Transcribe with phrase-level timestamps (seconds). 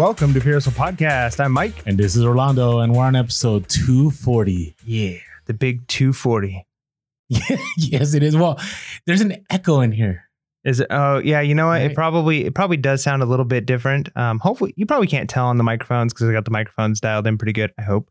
[0.00, 1.44] Welcome to Pure Hustle Podcast.
[1.44, 1.82] I'm Mike.
[1.84, 4.74] And this is Orlando, and we're on episode 240.
[4.86, 6.66] Yeah, the big 240.
[7.28, 8.34] yes, it is.
[8.34, 8.58] Well,
[9.04, 10.24] there's an echo in here.
[10.64, 10.86] Is it?
[10.88, 11.42] Oh, yeah.
[11.42, 11.82] You know what?
[11.82, 11.90] Right.
[11.90, 14.08] It probably it probably does sound a little bit different.
[14.16, 17.26] Um, hopefully, you probably can't tell on the microphones because I got the microphones dialed
[17.26, 17.70] in pretty good.
[17.76, 18.08] I hope.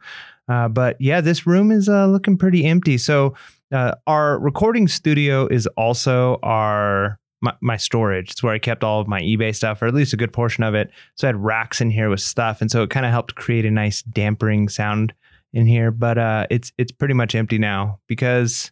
[0.48, 3.00] Uh, but yeah, this room is uh, looking pretty empty.
[3.00, 3.34] So
[3.72, 8.32] uh, our recording studio is also our my, my storage.
[8.32, 10.64] It's where I kept all of my eBay stuff, or at least a good portion
[10.64, 10.92] of it.
[11.16, 13.66] So I had racks in here with stuff, and so it kind of helped create
[13.66, 15.14] a nice dampering sound
[15.54, 15.92] in here.
[15.92, 18.72] But uh, it's it's pretty much empty now because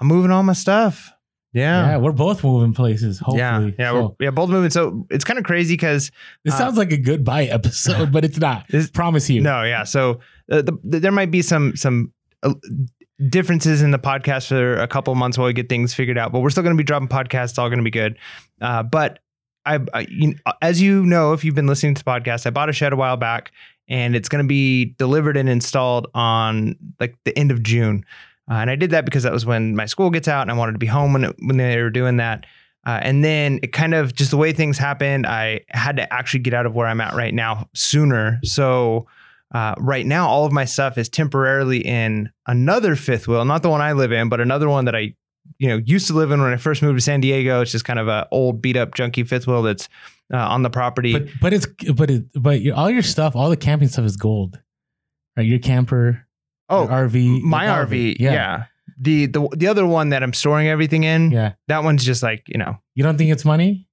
[0.00, 1.12] I'm moving all my stuff.
[1.54, 3.38] Yeah, yeah, we're both moving places, hopefully.
[3.40, 4.70] Yeah, yeah, So, we're, yeah, both moving.
[4.70, 6.10] So it's kind of crazy because
[6.44, 8.66] this uh, sounds like a goodbye episode, but it's not.
[8.68, 9.40] This- Promise you.
[9.40, 9.84] no, yeah.
[9.84, 10.20] So
[10.52, 12.12] uh, the, the, there might be some some
[12.42, 12.52] uh,
[13.28, 16.40] differences in the podcast for a couple months while we get things figured out, but
[16.40, 17.50] we're still going to be dropping podcasts.
[17.50, 18.16] It's all going to be good.
[18.60, 19.18] Uh, but
[19.66, 22.68] I, I you, as you know, if you've been listening to the podcast, I bought
[22.68, 23.52] a shed a while back,
[23.88, 28.04] and it's going to be delivered and installed on like the end of June.
[28.50, 30.54] Uh, and I did that because that was when my school gets out, and I
[30.54, 32.46] wanted to be home when it, when they were doing that.
[32.86, 36.40] Uh, and then it kind of just the way things happened, I had to actually
[36.40, 38.38] get out of where I'm at right now sooner.
[38.44, 39.06] So
[39.54, 43.70] uh, right now, all of my stuff is temporarily in another fifth wheel, not the
[43.70, 45.14] one I live in, but another one that I,
[45.58, 47.62] you know, used to live in when I first moved to San Diego.
[47.62, 49.88] It's just kind of a old, beat up, junky fifth wheel that's
[50.32, 51.12] uh, on the property.
[51.14, 54.16] But but it's but it but your, all your stuff, all the camping stuff is
[54.18, 54.60] gold.
[55.36, 55.46] Right?
[55.46, 56.26] Your camper,
[56.68, 58.20] oh, your RV, my all RV, it.
[58.20, 58.64] yeah.
[59.00, 61.52] The the the other one that I'm storing everything in, Yeah.
[61.68, 62.76] that one's just like you know.
[62.94, 63.87] You don't think it's money?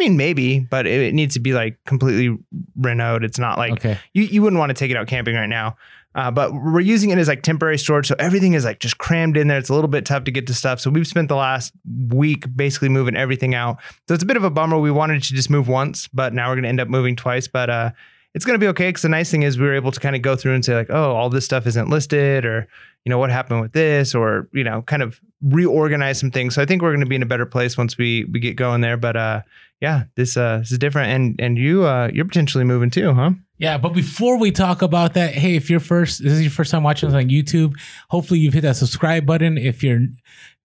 [0.00, 2.38] I mean, maybe, but it, it needs to be like completely
[2.78, 3.22] renoed.
[3.22, 3.98] It's not like okay.
[4.14, 5.76] you, you wouldn't want to take it out camping right now.
[6.14, 8.08] Uh, but we're using it as like temporary storage.
[8.08, 9.58] So everything is like just crammed in there.
[9.58, 10.80] It's a little bit tough to get to stuff.
[10.80, 11.72] So we've spent the last
[12.08, 13.76] week basically moving everything out.
[14.08, 14.78] So it's a bit of a bummer.
[14.78, 17.46] We wanted to just move once, but now we're going to end up moving twice.
[17.46, 17.90] But uh,
[18.34, 18.88] it's going to be okay.
[18.88, 20.74] Because the nice thing is we were able to kind of go through and say,
[20.74, 22.68] like, oh, all this stuff isn't listed or,
[23.04, 26.54] you know, what happened with this or, you know, kind of reorganize some things.
[26.54, 28.56] So I think we're going to be in a better place once we, we get
[28.56, 28.96] going there.
[28.96, 29.40] But uh,
[29.80, 31.10] yeah, this, uh, this is different.
[31.10, 33.30] And, and you, uh, you're potentially moving too, huh?
[33.58, 36.70] Yeah, but before we talk about that, hey, if you're first, this is your first
[36.70, 37.74] time watching us on YouTube,
[38.08, 39.58] hopefully you've hit that subscribe button.
[39.58, 40.00] If you're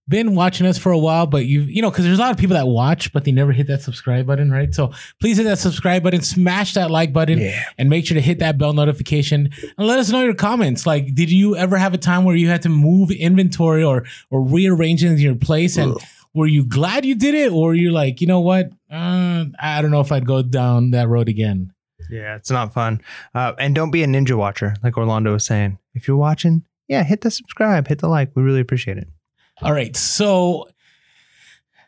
[0.07, 2.37] been watching us for a while, but you've, you know, because there's a lot of
[2.37, 4.73] people that watch, but they never hit that subscribe button, right?
[4.73, 7.63] So please hit that subscribe button, smash that like button, Yeah.
[7.77, 10.85] and make sure to hit that bell notification and let us know your comments.
[10.85, 14.43] Like, did you ever have a time where you had to move inventory or or
[14.43, 16.01] rearrange it in your place and Ugh.
[16.35, 18.69] were you glad you did it or you're like, you know what?
[18.91, 21.73] Uh, I don't know if I'd go down that road again.
[22.11, 23.01] Yeah, it's not fun.
[23.33, 25.79] Uh, and don't be a ninja watcher, like Orlando was saying.
[25.95, 28.29] If you're watching, yeah, hit the subscribe, hit the like.
[28.35, 29.07] We really appreciate it.
[29.61, 29.95] All right.
[29.95, 30.67] So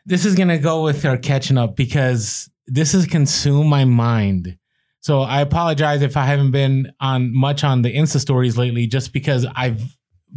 [0.06, 4.56] this is going to go with our catching up because this has consumed my mind.
[5.00, 9.12] So I apologize if I haven't been on much on the Insta stories lately, just
[9.12, 9.82] because I've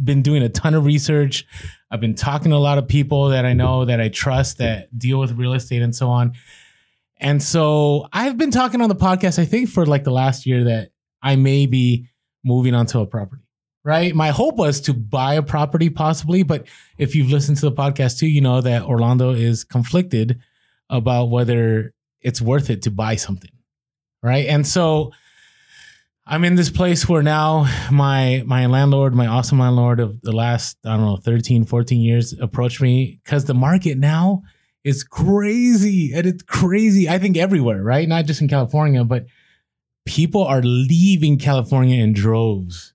[0.02, 1.44] been doing a ton of research.
[1.90, 4.96] I've been talking to a lot of people that I know that I trust that
[4.96, 6.32] deal with real estate and so on.
[7.18, 10.64] And so I've been talking on the podcast, I think for like the last year
[10.64, 10.90] that
[11.22, 12.08] I may be
[12.44, 13.41] moving onto a property,
[13.84, 14.14] right?
[14.14, 16.66] My hope was to buy a property possibly, but
[16.98, 20.40] if you've listened to the podcast too, you know that Orlando is conflicted
[20.88, 23.50] about whether it's worth it to buy something,
[24.22, 24.46] right?
[24.46, 25.12] And so
[26.24, 30.76] I'm in this place where now my my landlord, my awesome landlord of the last
[30.84, 34.42] I don't know 13, 14 years approached me cuz the market now
[34.84, 38.08] is crazy and it's crazy I think everywhere, right?
[38.08, 39.26] Not just in California, but
[40.06, 42.91] people are leaving California in droves.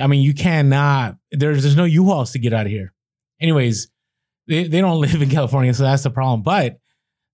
[0.00, 2.92] I mean, you cannot there's there's no U-Hauls to get out of here.
[3.40, 3.88] Anyways,
[4.46, 6.42] they, they don't live in California, so that's the problem.
[6.42, 6.78] But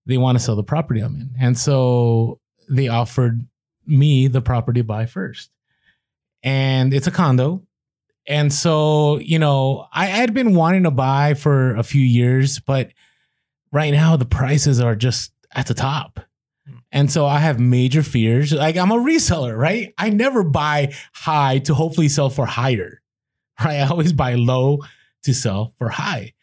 [0.05, 1.35] they want to sell the property I'm in.
[1.39, 2.39] And so
[2.69, 3.47] they offered
[3.85, 5.49] me the property buy first.
[6.43, 7.63] And it's a condo.
[8.27, 12.91] And so, you know, I had been wanting to buy for a few years, but
[13.71, 16.19] right now the prices are just at the top.
[16.91, 18.53] And so I have major fears.
[18.53, 19.93] Like I'm a reseller, right?
[19.97, 23.01] I never buy high to hopefully sell for higher.
[23.63, 23.79] Right?
[23.79, 24.79] I always buy low
[25.23, 26.33] to sell for high.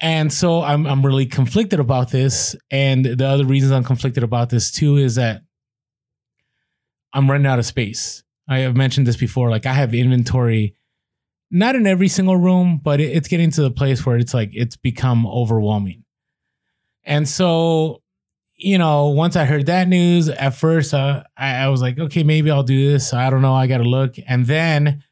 [0.00, 2.56] And so I'm I'm really conflicted about this.
[2.72, 5.42] And the other reasons I'm conflicted about this too is that
[7.12, 8.24] I'm running out of space.
[8.48, 9.50] I have mentioned this before.
[9.50, 10.74] Like I have inventory,
[11.50, 14.76] not in every single room, but it's getting to the place where it's like it's
[14.76, 16.04] become overwhelming.
[17.04, 18.02] And so,
[18.58, 22.24] you know, once I heard that news, at first uh, I, I was like, okay,
[22.24, 23.14] maybe I'll do this.
[23.14, 23.54] I don't know.
[23.54, 24.16] I got to look.
[24.26, 25.04] And then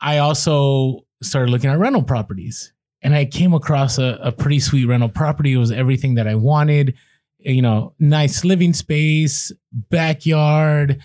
[0.00, 2.72] I also started looking at rental properties
[3.02, 5.52] and I came across a, a pretty sweet rental property.
[5.54, 6.94] It was everything that I wanted.
[7.38, 11.02] you know, nice living space, backyard,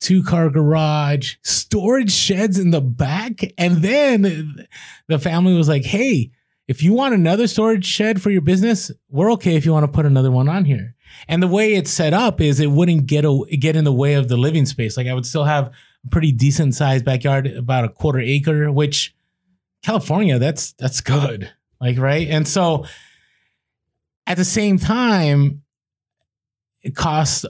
[0.00, 3.40] two car garage, storage sheds in the back.
[3.58, 4.66] And then
[5.08, 6.30] the family was like, hey,
[6.72, 9.92] if you want another storage shed for your business, we're okay if you want to
[9.92, 10.94] put another one on here.
[11.28, 14.14] And the way it's set up is it wouldn't get a, get in the way
[14.14, 14.96] of the living space.
[14.96, 19.14] Like I would still have a pretty decent sized backyard, about a quarter acre, which
[19.84, 21.52] California, that's that's good.
[21.78, 22.86] Like right, and so
[24.26, 25.64] at the same time,
[26.94, 27.44] cost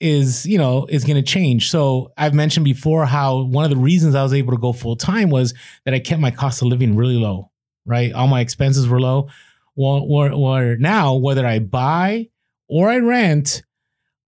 [0.00, 1.70] is you know is going to change.
[1.70, 4.96] So I've mentioned before how one of the reasons I was able to go full
[4.96, 5.54] time was
[5.84, 7.52] that I kept my cost of living really low.
[7.86, 9.28] Right, all my expenses were low.
[9.76, 12.28] Well, where now whether I buy
[12.68, 13.62] or I rent,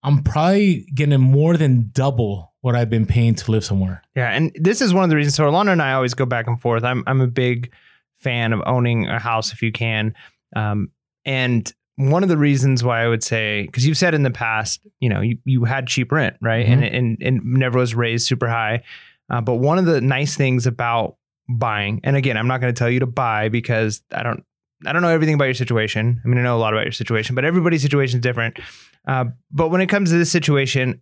[0.03, 4.03] I'm probably getting more than double what I've been paying to live somewhere.
[4.15, 5.37] Yeah, and this is one of the reasons.
[5.37, 6.85] So Orlando and I always go back and forth.
[6.85, 7.73] I'm I'm a big
[8.17, 10.15] fan of owning a house if you can,
[10.55, 10.91] um,
[11.25, 14.81] and one of the reasons why I would say because you've said in the past,
[15.01, 16.83] you know, you, you had cheap rent, right, mm-hmm.
[16.83, 18.83] and, and and never was raised super high.
[19.31, 21.17] Uh, but one of the nice things about
[21.49, 24.45] buying, and again, I'm not going to tell you to buy because I don't
[24.85, 26.21] I don't know everything about your situation.
[26.25, 28.59] I mean, I know a lot about your situation, but everybody's situation is different.
[29.07, 31.01] Uh, but when it comes to this situation,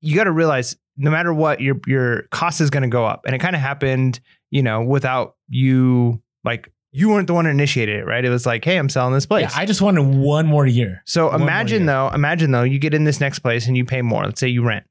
[0.00, 3.22] you got to realize no matter what, your your cost is going to go up,
[3.26, 4.20] and it kind of happened,
[4.50, 8.24] you know, without you like you weren't the one who initiated it, right?
[8.24, 9.50] It was like, hey, I'm selling this place.
[9.54, 11.02] Yeah, I just wanted one more year.
[11.04, 11.86] So one imagine year.
[11.86, 14.24] though, imagine though, you get in this next place and you pay more.
[14.24, 14.86] Let's say you rent,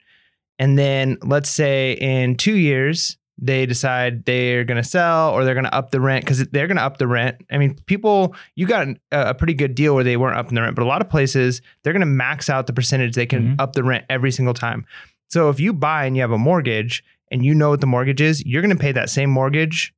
[0.59, 5.53] and then let's say in two years they decide they're going to sell or they're
[5.53, 7.37] going to up the rent because they're going to up the rent.
[7.51, 10.75] I mean, people, you got a, pretty good deal where they weren't upping the rent,
[10.75, 13.61] but a lot of places they're going to max out the percentage they can mm-hmm.
[13.61, 14.85] up the rent every single time.
[15.27, 18.21] So if you buy and you have a mortgage and you know what the mortgage
[18.21, 19.93] is, you're going to pay that same mortgage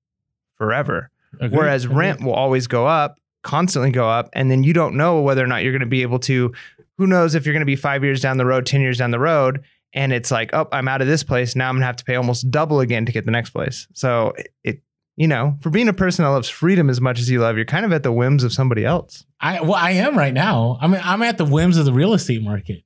[0.56, 1.12] forever.
[1.50, 5.44] Whereas rent will always go up, constantly go up, and then you don't know whether
[5.44, 6.54] or not you're going to be able to.
[6.98, 9.12] Who knows if you're going to be five years down the road, ten years down
[9.12, 9.64] the road,
[9.94, 11.56] and it's like, oh, I'm out of this place.
[11.56, 13.88] Now I'm gonna have to pay almost double again to get the next place.
[13.94, 14.82] So it,
[15.16, 17.66] you know, for being a person that loves freedom as much as you love, you're
[17.66, 19.26] kind of at the whims of somebody else.
[19.42, 20.78] I well, I am right now.
[20.80, 22.84] I mean, I'm at the whims of the real estate market.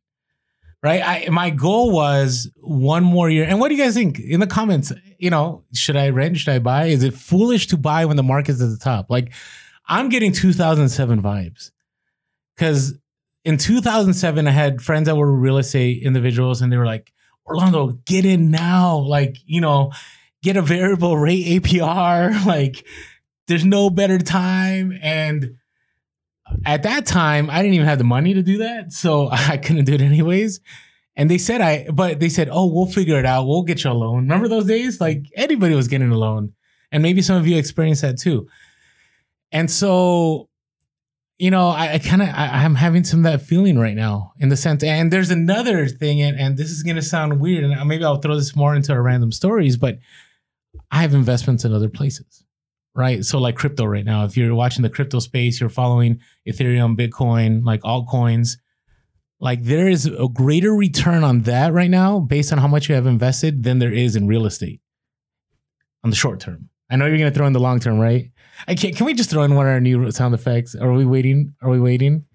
[0.83, 1.01] Right.
[1.05, 3.45] I my goal was one more year.
[3.45, 4.91] And what do you guys think in the comments?
[5.19, 6.37] You know, should I rent?
[6.37, 6.85] Should I buy?
[6.85, 9.07] Is it foolish to buy when the market's at the top?
[9.09, 9.31] Like,
[9.87, 11.71] I'm getting 2007 vibes
[12.55, 12.97] because
[13.43, 17.11] in 2007, I had friends that were real estate individuals, and they were like,
[17.45, 18.97] Orlando, get in now.
[18.97, 19.91] Like, you know,
[20.43, 22.45] get a variable rate APR.
[22.45, 22.85] Like,
[23.47, 24.97] there's no better time.
[25.01, 25.55] And
[26.65, 28.93] at that time, I didn't even have the money to do that.
[28.93, 30.59] So I couldn't do it anyways.
[31.15, 33.45] And they said, I, but they said, oh, we'll figure it out.
[33.45, 34.21] We'll get you a loan.
[34.21, 35.01] Remember those days?
[35.01, 36.53] Like, anybody was getting a loan.
[36.91, 38.47] And maybe some of you experienced that too.
[39.51, 40.49] And so
[41.41, 44.33] you know, I, I kind of I, am having some of that feeling right now
[44.39, 44.83] in the sense.
[44.83, 48.35] And there's another thing, and, and this is gonna sound weird, and maybe I'll throw
[48.35, 49.97] this more into our random stories, but
[50.91, 52.43] I have investments in other places,
[52.93, 53.25] right?
[53.25, 57.65] So like crypto right now, if you're watching the crypto space, you're following Ethereum, Bitcoin,
[57.65, 58.57] like altcoins.
[59.39, 62.93] Like there is a greater return on that right now based on how much you
[62.93, 64.79] have invested than there is in real estate
[66.03, 66.69] on the short term.
[66.87, 68.30] I know you're gonna throw in the long term, right?
[68.67, 68.95] I can't.
[68.95, 70.75] Can we just throw in one of our new sound effects?
[70.75, 71.53] Are we waiting?
[71.61, 72.25] Are we waiting?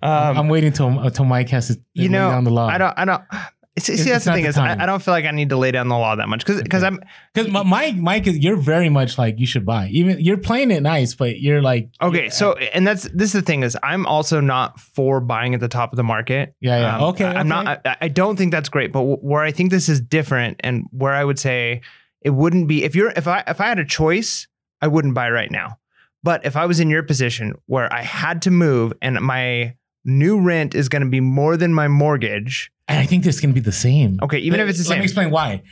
[0.00, 2.68] Um, I'm waiting till until Mike has to you know down the law.
[2.68, 2.94] I don't.
[2.96, 3.22] I don't.
[3.78, 5.56] See, see that's the thing the is, I, I, don't feel like I need to
[5.56, 6.96] lay down the law that much because because okay.
[6.96, 7.00] I'm
[7.32, 10.82] because Mike Mike is you're very much like you should buy even you're playing it
[10.82, 12.30] nice but you're like okay yeah.
[12.30, 15.68] so and that's this is the thing is I'm also not for buying at the
[15.68, 17.48] top of the market yeah yeah um, okay, I'm okay.
[17.48, 20.86] not I, I, don't think that's great but where I think this is different and
[20.90, 21.82] where I would say
[22.20, 24.48] it wouldn't be if you're if I if I had a choice
[24.80, 25.78] I wouldn't buy right now.
[26.22, 30.40] But if I was in your position where I had to move and my new
[30.40, 33.60] rent is going to be more than my mortgage, and I think this can be
[33.60, 34.18] the same.
[34.22, 34.96] Okay, even let, if it's the same.
[34.96, 35.62] Let me explain why.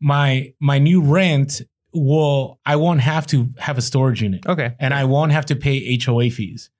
[0.00, 4.46] My my new rent will I won't have to have a storage unit.
[4.46, 4.74] Okay.
[4.78, 6.70] And I won't have to pay HOA fees.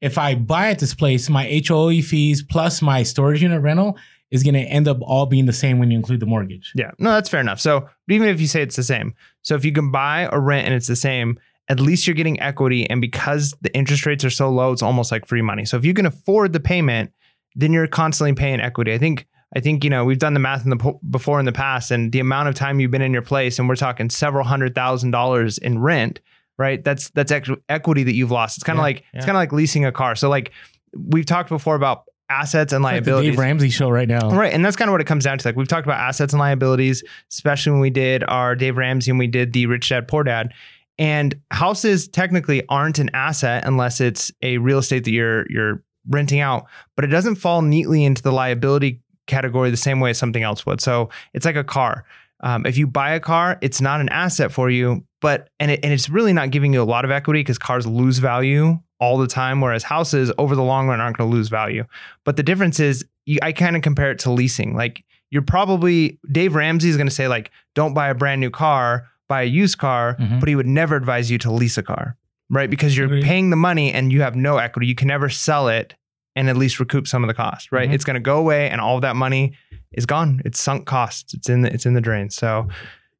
[0.00, 3.96] If I buy at this place, my HOA fees plus my storage unit rental
[4.30, 6.72] is going to end up all being the same when you include the mortgage.
[6.74, 7.60] Yeah, no, that's fair enough.
[7.60, 10.66] So even if you say it's the same, so if you can buy or rent
[10.66, 12.88] and it's the same, at least you're getting equity.
[12.88, 15.64] And because the interest rates are so low, it's almost like free money.
[15.64, 17.12] So if you can afford the payment,
[17.54, 18.92] then you're constantly paying equity.
[18.92, 19.26] I think.
[19.54, 22.10] I think you know we've done the math in the before in the past, and
[22.10, 25.12] the amount of time you've been in your place, and we're talking several hundred thousand
[25.12, 26.20] dollars in rent,
[26.58, 26.82] right?
[26.82, 27.32] That's that's
[27.68, 28.58] equity that you've lost.
[28.58, 29.18] It's kind of yeah, like yeah.
[29.18, 30.16] it's kind of like leasing a car.
[30.16, 30.50] So like
[30.94, 33.30] we've talked before about assets and liabilities.
[33.30, 34.30] Like Dave Ramsey show right now.
[34.30, 34.52] Right.
[34.52, 35.48] And that's kind of what it comes down to.
[35.48, 39.18] Like we've talked about assets and liabilities, especially when we did our Dave Ramsey and
[39.18, 40.52] we did the Rich Dad Poor Dad.
[40.98, 46.40] And houses technically aren't an asset unless it's a real estate that you're you're renting
[46.40, 50.42] out, but it doesn't fall neatly into the liability category the same way as something
[50.42, 50.80] else would.
[50.80, 52.04] So it's like a car.
[52.40, 55.80] Um, if you buy a car, it's not an asset for you, but and it,
[55.82, 59.18] and it's really not giving you a lot of equity because cars lose value all
[59.18, 61.84] the time, whereas houses over the long run aren't going to lose value.
[62.24, 64.74] But the difference is, you, I kind of compare it to leasing.
[64.74, 68.50] Like you're probably Dave Ramsey is going to say like, don't buy a brand new
[68.50, 70.40] car, buy a used car, Mhm.
[70.40, 72.16] but he would never advise you to lease a car,
[72.48, 72.70] right?
[72.70, 74.86] Because you're paying the money and you have no equity.
[74.86, 75.94] You can never sell it
[76.36, 77.88] and at least recoup some of the cost, right?
[77.90, 77.94] Mhm.
[77.94, 79.54] It's going to go away and all of that money
[79.92, 80.40] is gone.
[80.44, 81.34] It's sunk costs.
[81.34, 82.30] It's in the it's in the drain.
[82.30, 82.68] So,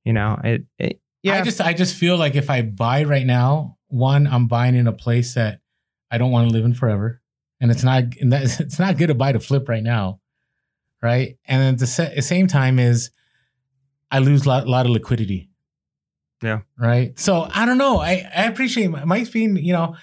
[0.05, 1.35] you know, it, it yeah.
[1.35, 4.87] I just I just feel like if I buy right now, one, I'm buying in
[4.87, 5.61] a place that
[6.11, 7.21] I don't want to live in forever,
[7.61, 10.21] and it's not and that, it's not good to buy to flip right now,
[11.03, 11.37] right?
[11.47, 13.11] And at the, the same time is
[14.11, 15.51] I lose a lot, lot of liquidity.
[16.43, 16.61] Yeah.
[16.79, 17.19] Right.
[17.19, 17.99] So I don't know.
[17.99, 19.97] I I appreciate Mike's being you know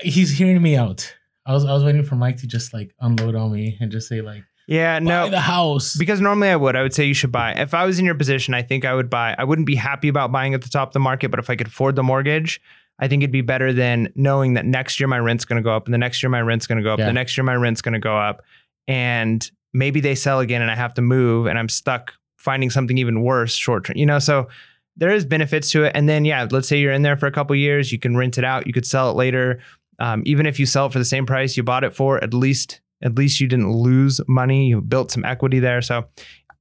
[0.00, 1.14] he's hearing me out.
[1.46, 4.08] I was I was waiting for Mike to just like unload on me and just
[4.08, 5.28] say like yeah, buy no.
[5.28, 5.96] the house.
[5.96, 6.76] Because normally I would.
[6.76, 7.52] I would say you should buy.
[7.52, 9.34] If I was in your position, I think I would buy.
[9.36, 11.56] I wouldn't be happy about buying at the top of the market, but if I
[11.56, 12.60] could afford the mortgage,
[13.02, 15.74] I think it'd be better than knowing that next year my rent's going to go
[15.74, 17.06] up, and the next year my rent's going to go up, Yeah.
[17.06, 18.42] the next year my rent's going to go up,
[18.88, 22.96] and maybe they sell again, and I have to move, and I'm stuck finding something
[22.98, 23.96] even worse short term.
[23.96, 24.48] You know, so
[24.96, 25.92] there is benefits to it.
[25.94, 28.36] And then yeah, let's say you're in there for a couple years, you can rent
[28.38, 29.60] it out, you could sell it later.
[29.98, 32.34] Um, even if you sell it for the same price you bought it for, at
[32.34, 34.66] least at least you didn't lose money.
[34.66, 35.82] You built some equity there.
[35.82, 36.04] So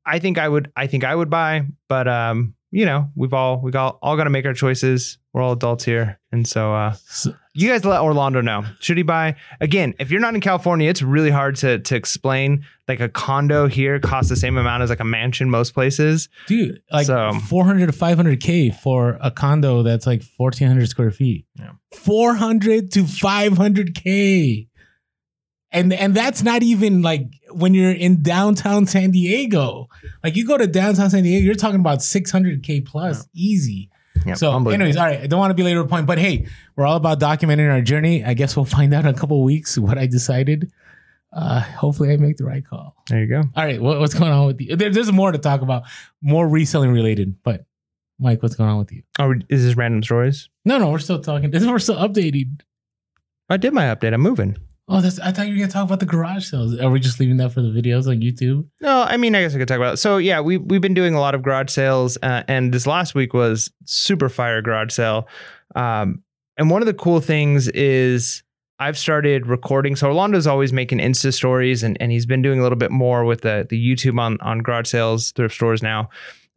[0.05, 3.59] I think I would I think I would buy, but um, you know, we've all
[3.61, 5.17] we got all got to make our choices.
[5.33, 6.19] We're all adults here.
[6.31, 6.95] And so uh
[7.53, 8.63] you guys let Orlando know.
[8.79, 9.35] Should he buy?
[9.59, 12.65] Again, if you're not in California, it's really hard to to explain.
[12.87, 16.27] Like a condo here costs the same amount as like a mansion most places.
[16.47, 21.71] dude like So- 400 to 500k for a condo that's like 1400 square feet Yeah.
[21.93, 24.67] 400 to 500k
[25.71, 29.87] and and that's not even like when you're in downtown san diego
[30.23, 33.89] like you go to downtown san diego you're talking about 600k plus easy
[34.25, 36.17] Yeah, so anyways all right i don't want to be late to the point but
[36.19, 39.37] hey we're all about documenting our journey i guess we'll find out in a couple
[39.39, 40.71] of weeks what i decided
[41.33, 43.41] uh hopefully i make the right call there you go.
[43.55, 44.75] all right, what, what's going on with you?
[44.75, 45.83] There, there's more to talk about,
[46.21, 47.35] more reselling related.
[47.43, 47.65] But
[48.19, 49.03] Mike, what's going on with you?
[49.19, 50.47] Oh, is this random stories?
[50.63, 51.51] No, no, we're still talking.
[51.51, 52.61] This we're still updating.
[53.49, 54.13] I did my update.
[54.13, 54.55] I'm moving.
[54.93, 55.19] Oh, that's.
[55.19, 56.77] I thought you were gonna talk about the garage sales.
[56.77, 58.67] Are we just leaving that for the videos on YouTube?
[58.81, 59.97] No, I mean, I guess I could talk about it.
[59.97, 63.15] So, yeah, we, we've been doing a lot of garage sales, uh, and this last
[63.15, 65.29] week was super fire garage sale.
[65.75, 66.23] Um,
[66.57, 68.43] and one of the cool things is
[68.79, 69.95] I've started recording.
[69.95, 73.23] So, Orlando's always making Insta stories, and, and he's been doing a little bit more
[73.23, 76.09] with the, the YouTube on, on garage sales, thrift stores now.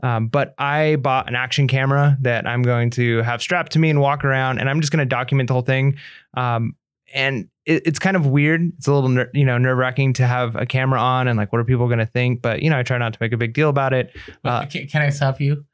[0.03, 3.91] Um, but I bought an action camera that I'm going to have strapped to me
[3.91, 5.99] and walk around, and I'm just going to document the whole thing.
[6.37, 6.75] Um,
[7.14, 8.73] and it, it's kind of weird.
[8.78, 11.52] It's a little, ner- you know, nerve wracking to have a camera on and like,
[11.52, 12.42] what are people going to think?
[12.42, 14.14] But you know, I try not to make a big deal about it.
[14.44, 15.64] Uh, can, can I stop you?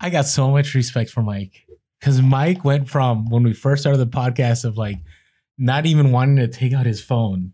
[0.00, 1.66] I got so much respect for Mike
[2.00, 4.98] because Mike went from when we first started the podcast of like
[5.58, 7.52] not even wanting to take out his phone.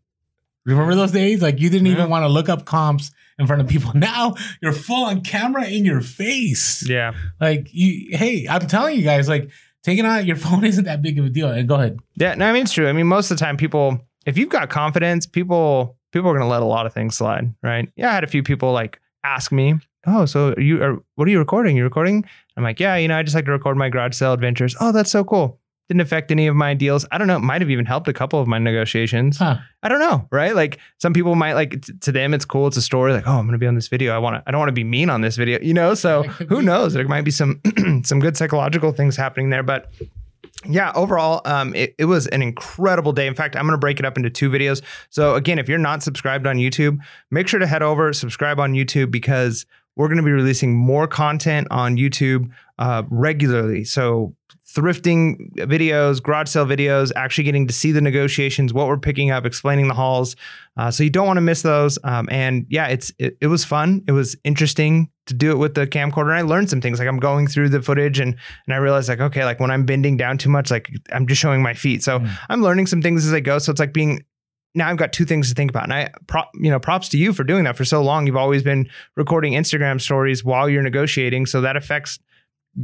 [0.64, 1.42] Remember those days?
[1.42, 1.92] Like you didn't Yeah.
[1.94, 3.92] even want to look up comps in front of people.
[3.96, 6.88] Now you're full on camera in your face.
[6.88, 9.50] Yeah, Like you, hey, I'm telling you guys, like
[9.82, 11.48] taking out your phone isn't that big of a deal.
[11.48, 11.98] And go ahead.
[12.16, 12.34] yeah.
[12.34, 12.88] No, I mean it's true.
[12.88, 16.42] I mean, most of the time, people, if you've got confidence, people, people are going
[16.44, 17.88] to let a lot of things slide, right?
[17.96, 19.74] Yeah, I had a few people like ask me,
[20.06, 21.76] "Oh, so are you are what are you recording?
[21.76, 22.24] You recording?"
[22.56, 24.92] I'm like, "Yeah, you know, I just like to record my garage sale adventures." Oh,
[24.92, 25.58] that's so cool.
[25.92, 27.04] Didn't affect any of my deals.
[27.12, 27.36] I don't know.
[27.36, 29.36] It might have even helped a couple of my negotiations.
[29.36, 29.58] Huh.
[29.82, 30.56] I don't know, right?
[30.56, 32.66] Like some people might like t- to them it's cool.
[32.66, 33.12] It's a story.
[33.12, 34.14] Like, oh, I'm going to be on this video.
[34.14, 34.42] I want to.
[34.46, 35.92] I don't want to be mean on this video, you know.
[35.92, 36.64] So who be.
[36.64, 36.94] knows?
[36.94, 37.60] There might be some
[38.04, 39.92] some good psychological things happening there, but.
[40.64, 43.26] Yeah, overall, um, it, it was an incredible day.
[43.26, 44.80] In fact, I'm going to break it up into two videos.
[45.10, 47.00] So, again, if you're not subscribed on YouTube,
[47.32, 51.06] make sure to head over, subscribe on YouTube because we're going to be releasing more
[51.06, 53.84] content on YouTube uh, regularly.
[53.84, 54.34] So,
[54.74, 59.44] thrifting videos, garage sale videos, actually getting to see the negotiations, what we're picking up,
[59.44, 60.34] explaining the hauls.
[60.78, 61.98] Uh, so you don't want to miss those.
[62.04, 64.02] Um, and yeah, it's it, it was fun.
[64.08, 66.30] It was interesting to do it with the camcorder.
[66.30, 66.98] And I learned some things.
[66.98, 68.34] Like I'm going through the footage and
[68.66, 71.40] and I realized like okay, like when I'm bending down too much, like I'm just
[71.40, 72.02] showing my feet.
[72.02, 72.30] So Mm.
[72.48, 73.58] I'm learning some things as I go.
[73.58, 74.24] So it's like being
[74.74, 75.84] now I've got two things to think about.
[75.84, 78.26] And I prop, you know, props to you for doing that for so long.
[78.26, 81.46] You've always been recording Instagram stories while you're negotiating.
[81.46, 82.18] So that affects,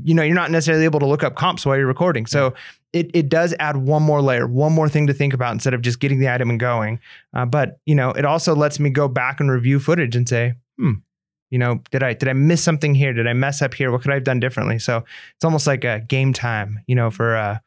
[0.04, 2.26] you know, you're not necessarily able to look up comps while you're recording.
[2.26, 2.54] So
[2.92, 5.82] it, it does add one more layer, one more thing to think about instead of
[5.82, 7.00] just getting the item and going.
[7.34, 10.54] Uh, but you know, it also lets me go back and review footage and say,
[10.78, 10.92] hmm,
[11.50, 13.12] you know, did I did I miss something here?
[13.12, 13.90] Did I mess up here?
[13.90, 14.78] What could I have done differently?
[14.78, 15.04] So
[15.34, 17.58] it's almost like a game time, you know, for uh,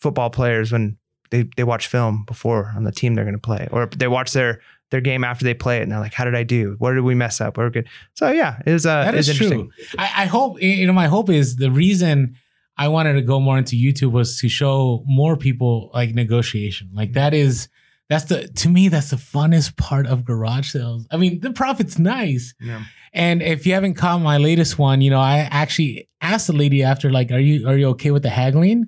[0.00, 0.98] football players when
[1.30, 4.32] they they watch film before on the team they're going to play, or they watch
[4.32, 4.60] their
[4.90, 6.74] their game after they play it, and they're like, "How did I do?
[6.78, 7.56] Where did we mess up?
[7.58, 9.70] We're good." So yeah, it was uh, That it was is true.
[9.98, 10.92] I, I hope you know.
[10.92, 12.36] My hope is the reason
[12.76, 16.90] I wanted to go more into YouTube was to show more people like negotiation.
[16.92, 17.68] Like that is
[18.08, 21.06] that's the to me that's the funnest part of garage sales.
[21.12, 22.82] I mean, the profit's nice, Yeah.
[23.12, 26.82] and if you haven't caught my latest one, you know, I actually asked the lady
[26.82, 28.86] after, like, "Are you are you okay with the haggling?"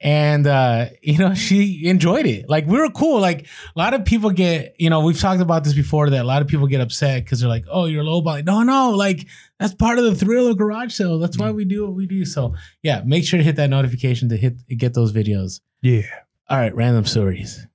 [0.00, 2.48] And uh, you know, she enjoyed it.
[2.48, 3.20] Like we were cool.
[3.20, 6.26] Like a lot of people get, you know, we've talked about this before that a
[6.26, 9.26] lot of people get upset because they're like, "Oh, you're lowballing." No, no, like
[9.60, 11.18] that's part of the thrill of garage sale.
[11.18, 12.24] That's why we do what we do.
[12.24, 15.60] So yeah, make sure to hit that notification to hit get those videos.
[15.80, 16.02] Yeah,
[16.48, 17.66] All right, random stories.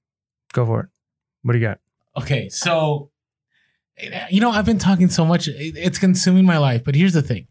[0.51, 0.89] go for it.
[1.43, 1.79] What do you got?
[2.17, 3.11] Okay, so
[4.29, 6.83] you know, I've been talking so much, it's consuming my life.
[6.83, 7.47] But here's the thing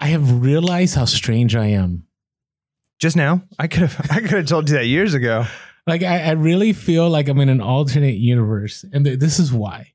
[0.00, 2.06] I have realized how strange I am.
[3.04, 5.44] Just now, I could have I could have told you that years ago.
[5.86, 8.82] Like, I, I really feel like I'm in an alternate universe.
[8.94, 9.92] And th- this is why.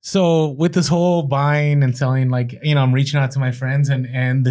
[0.00, 3.52] So, with this whole buying and selling, like, you know, I'm reaching out to my
[3.52, 4.48] friends and, and,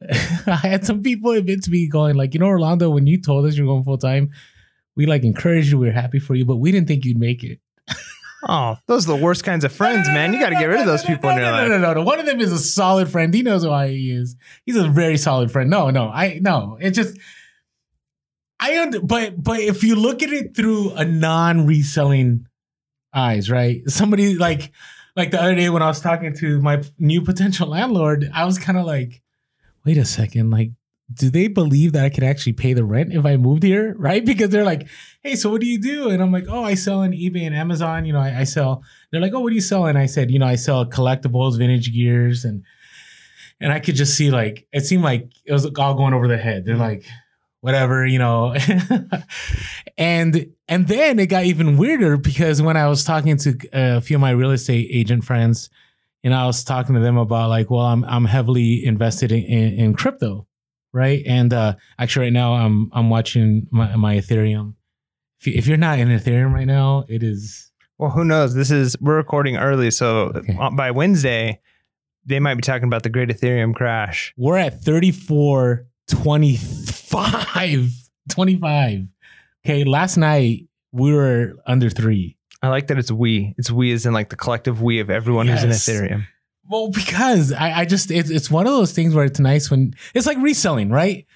[0.46, 3.44] I had some people admit to me going like, you know, Orlando, when you told
[3.46, 4.30] us you're going full time,
[4.94, 7.42] we like encouraged you, we are happy for you, but we didn't think you'd make
[7.42, 7.58] it.
[8.46, 10.32] Oh, those are the worst kinds of friends, man.
[10.32, 11.68] You got to get rid of those people in your no, life.
[11.68, 12.02] No, no, no, no.
[12.02, 13.34] One of them is a solid friend.
[13.34, 14.36] He knows who I he is.
[14.64, 15.68] He's a very solid friend.
[15.68, 16.78] No, no, I no.
[16.80, 17.18] It's just
[18.60, 22.46] I under, but but if you look at it through a non-reselling
[23.12, 23.80] eyes, right?
[23.88, 24.72] Somebody like
[25.16, 28.58] like the other day when I was talking to my new potential landlord, I was
[28.58, 29.20] kind of like,
[29.84, 30.70] wait a second, like.
[31.12, 33.94] Do they believe that I could actually pay the rent if I moved here?
[33.98, 34.24] Right?
[34.24, 34.88] Because they're like,
[35.22, 36.10] hey, so what do you do?
[36.10, 38.04] And I'm like, oh, I sell on eBay and Amazon.
[38.04, 38.82] You know, I, I sell.
[39.10, 39.86] They're like, oh, what do you sell?
[39.86, 42.64] And I said, you know, I sell collectibles, vintage gears, and
[43.60, 46.38] and I could just see like it seemed like it was all going over their
[46.38, 46.64] head.
[46.64, 47.04] They're like,
[47.60, 48.54] whatever, you know.
[49.98, 54.16] and and then it got even weirder because when I was talking to a few
[54.16, 55.70] of my real estate agent friends,
[56.24, 59.74] and I was talking to them about like, well, I'm I'm heavily invested in, in,
[59.74, 60.46] in crypto,
[60.92, 61.22] right?
[61.26, 64.74] And uh actually, right now I'm I'm watching my, my Ethereum.
[65.40, 68.54] If, you, if you're not in Ethereum right now, it is Well, who knows?
[68.54, 70.56] This is we're recording early, so Okay.
[70.74, 71.60] by Wednesday,
[72.26, 74.34] they might be talking about the great Ethereum crash.
[74.36, 77.90] we're at 34 25
[78.30, 79.06] 25
[79.64, 83.54] okay last night we were under three I like that it's we.
[83.56, 85.62] It's we as in like the collective we of everyone Yes.
[85.62, 86.26] who's in Ethereum.
[86.68, 89.94] Well because i, I just it's, it's one of those things where it's nice when
[90.14, 91.26] it's like reselling right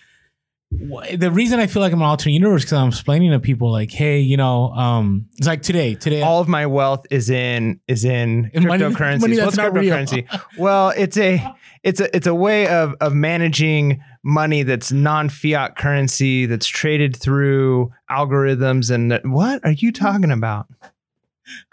[0.71, 3.91] the reason i feel like i'm an alternate universe because i'm explaining to people like
[3.91, 8.05] hey you know um it's like today today All of my wealth is in is
[8.05, 9.21] in money- cryptocurrencies.
[9.21, 9.95] money What's that's not real.
[9.95, 10.41] cryptocurrency?
[10.59, 11.47] well, it's a
[11.83, 17.93] it's a it's a way of of managing money that's non-fiat currency that's traded through
[18.11, 20.69] algorithms and that- what are you talking about?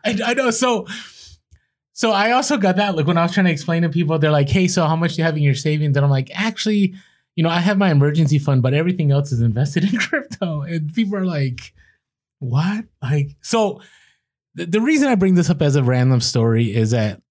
[0.04, 0.50] I, I know.
[0.50, 0.88] So,
[2.00, 2.96] so I also got that.
[2.96, 5.16] Like when I was trying to explain to people, they're like, "Hey, so how much
[5.16, 6.96] do you have in your savings?" And I'm like, "Actually,
[7.36, 10.94] you know, I have my emergency fund, but everything else is invested in crypto." And
[10.94, 11.74] people are like,
[12.40, 13.82] "What?" Like, so
[14.56, 17.22] the, the reason I bring this up as a random story is that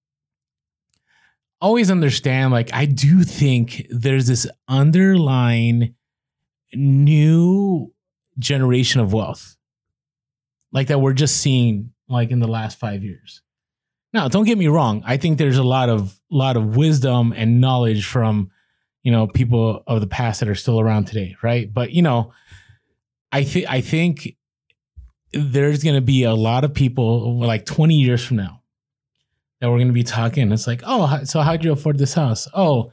[1.59, 2.51] always understand.
[2.51, 5.95] Like, I do think there's this underlying
[6.75, 7.91] new
[8.37, 9.57] generation of wealth
[10.71, 13.41] like that we're just seeing like in the last five years.
[14.11, 15.03] Now, don't get me wrong.
[15.05, 18.51] I think there's a lot of lot of wisdom and knowledge from
[19.03, 21.71] you know people of the past that are still around today, right?
[21.71, 22.33] But you know,
[23.31, 24.35] I think I think
[25.31, 28.63] there's going to be a lot of people like 20 years from now
[29.59, 30.51] that we're going to be talking.
[30.51, 32.47] It's like, oh, so how'd you afford this house?
[32.53, 32.91] Oh,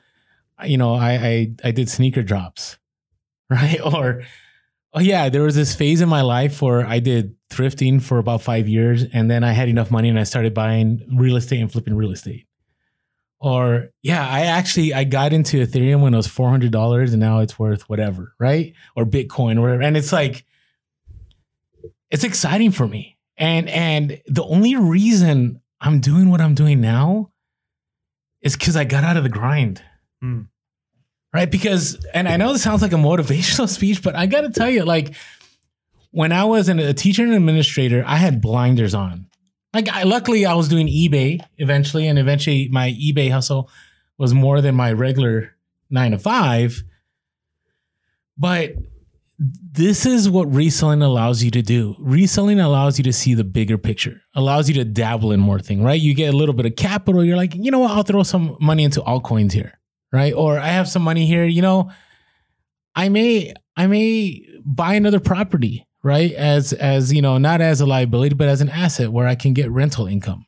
[0.64, 2.78] you know, I I, I did sneaker drops,
[3.50, 3.80] right?
[3.80, 4.22] Or
[4.96, 8.42] oh yeah, there was this phase in my life where I did thrifting for about
[8.42, 11.70] five years, and then I had enough money and I started buying real estate and
[11.70, 12.46] flipping real estate.
[13.38, 17.20] Or yeah, I actually I got into Ethereum when it was four hundred dollars, and
[17.20, 18.72] now it's worth whatever, right?
[18.96, 19.82] Or Bitcoin, or whatever.
[19.82, 20.46] And it's like,
[22.10, 23.18] it's exciting for me.
[23.36, 27.32] And and the only reason I'm doing what I'm doing now
[28.40, 29.82] is because I got out of the grind.
[30.22, 30.42] Hmm.
[31.36, 31.50] Right?
[31.50, 34.84] Because and I know this sounds like a motivational speech, but I gotta tell you,
[34.84, 35.14] like
[36.10, 39.26] when I was a teacher and administrator, I had blinders on.
[39.74, 43.68] Like I, luckily I was doing eBay eventually, and eventually my eBay hustle
[44.16, 45.54] was more than my regular
[45.90, 46.82] nine to five.
[48.38, 48.76] But
[49.38, 51.96] this is what reselling allows you to do.
[51.98, 55.82] Reselling allows you to see the bigger picture, allows you to dabble in more thing,
[55.82, 56.00] right?
[56.00, 57.22] You get a little bit of capital.
[57.22, 57.90] You're like, you know what?
[57.90, 59.78] I'll throw some money into altcoins here,
[60.16, 60.32] right?
[60.34, 61.44] Or I have some money here.
[61.44, 61.90] You know,
[62.94, 66.32] I may I may buy another property, right?
[66.32, 69.52] As as you know, not as a liability, but as an asset where I can
[69.52, 70.46] get rental income.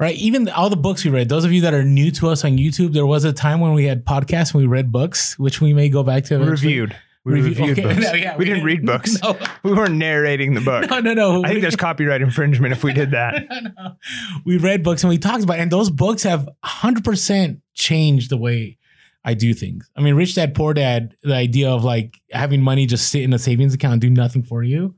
[0.00, 0.16] Right.
[0.16, 2.58] Even all the books we read, those of you that are new to us on
[2.58, 5.72] YouTube, there was a time when we had podcasts and we read books, which we
[5.72, 6.34] may go back to.
[6.34, 6.72] eventually.
[6.72, 6.96] Reviewed.
[7.24, 7.82] We Review- reviewed okay.
[7.94, 8.06] books.
[8.06, 9.16] No, yeah, we, didn't read books.
[9.22, 10.90] No, We weren't narrating the book.
[10.90, 11.14] no, no.
[11.14, 11.44] no.
[11.44, 13.44] I think there's copyright infringement if we did that.
[13.48, 13.96] No.
[14.44, 18.36] we read books and we talked about it, and those books have 100% changed the
[18.36, 18.76] way
[19.24, 19.90] I do things.
[19.96, 23.32] I mean, Rich Dad Poor Dad, the idea of like having money just sit in
[23.32, 24.94] a savings account and do nothing for you.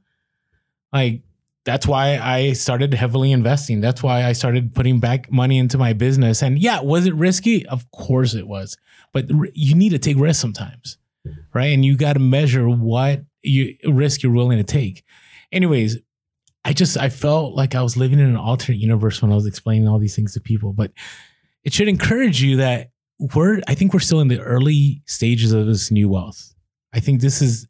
[0.92, 1.22] Like
[1.64, 3.80] that's why I started heavily investing.
[3.80, 6.42] That's why I started putting back money into my business.
[6.42, 7.66] And yeah, was it risky?
[7.66, 8.76] Of course it was.
[9.12, 10.98] But you need to take risks sometimes.
[11.54, 11.72] Right?
[11.72, 15.04] And you got to measure what you risk you're willing to take.
[15.52, 15.98] Anyways,
[16.64, 19.46] I just I felt like I was living in an alternate universe when I was
[19.46, 20.72] explaining all these things to people.
[20.72, 20.92] But
[21.64, 25.66] it should encourage you that we're I think we're still in the early stages of
[25.66, 26.54] this new wealth.
[26.92, 27.68] I think this is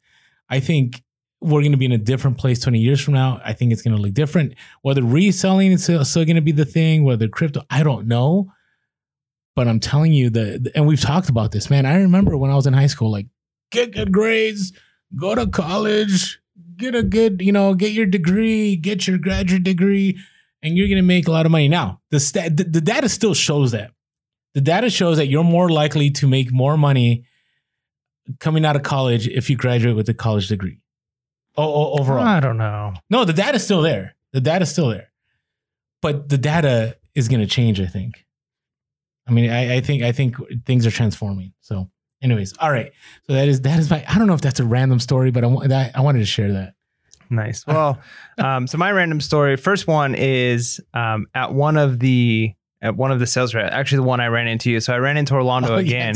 [0.49, 1.03] I think
[1.41, 3.39] we're going to be in a different place 20 years from now.
[3.45, 4.55] I think it's going to look different.
[4.81, 8.51] Whether reselling is still, still going to be the thing, whether crypto, I don't know.
[9.55, 11.85] But I'm telling you that, and we've talked about this, man.
[11.85, 13.27] I remember when I was in high school, like
[13.71, 14.73] get good grades,
[15.15, 16.39] go to college,
[16.77, 20.17] get a good, you know, get your degree, get your graduate degree,
[20.61, 21.67] and you're going to make a lot of money.
[21.67, 23.91] Now, the, stat, the the data still shows that.
[24.53, 27.25] The data shows that you're more likely to make more money
[28.39, 30.79] coming out of college if you graduate with a college degree.
[31.55, 32.25] Oh, overall.
[32.25, 32.93] I don't know.
[33.09, 34.15] No, the data's still there.
[34.33, 35.11] The data's still there.
[36.01, 38.25] But the data is going to change, I think.
[39.27, 41.53] I mean, I, I think I think things are transforming.
[41.61, 41.89] So,
[42.21, 42.91] anyways, all right.
[43.27, 44.03] So that is that is my.
[44.07, 46.51] I don't know if that's a random story, but I that I wanted to share
[46.53, 46.73] that.
[47.29, 47.65] Nice.
[47.67, 47.99] Well,
[48.37, 49.55] um, so my random story.
[49.57, 53.73] First one is um, at one of the at one of the sales reps.
[53.73, 54.79] Actually, the one I ran into you.
[54.79, 56.15] So I ran into Orlando Oh, yeah, again.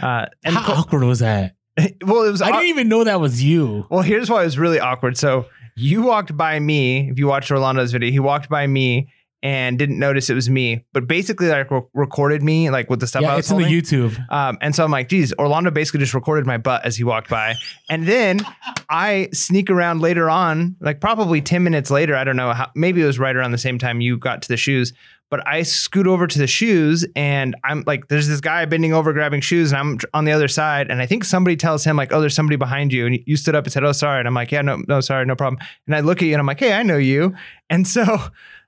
[0.00, 1.54] Uh, and How awkward was that?
[2.04, 2.42] well, it was.
[2.42, 3.86] I au- didn't even know that was you.
[3.90, 5.16] well, here's why it was really awkward.
[5.16, 7.08] So you walked by me.
[7.10, 9.08] If you watched Orlando's video, he walked by me
[9.42, 10.84] and didn't notice it was me.
[10.92, 13.58] But basically, like re- recorded me, like with the stuff I yeah, was it's in
[13.58, 13.64] the.
[13.64, 14.30] YouTube.
[14.30, 17.30] Um, and so I'm like, geez, Orlando basically just recorded my butt as he walked
[17.30, 17.54] by.
[17.88, 18.40] And then
[18.88, 22.14] I sneak around later on, like probably 10 minutes later.
[22.14, 24.48] I don't know how, maybe it was right around the same time you got to
[24.48, 24.92] the shoes.
[25.30, 29.12] But I scoot over to the shoes and I'm like, there's this guy bending over
[29.12, 30.90] grabbing shoes and I'm on the other side.
[30.90, 33.06] And I think somebody tells him, like, oh, there's somebody behind you.
[33.06, 34.18] And you stood up and said, oh, sorry.
[34.18, 35.64] And I'm like, yeah, no, no, sorry, no problem.
[35.86, 37.36] And I look at you and I'm like, hey, I know you.
[37.70, 38.18] And so,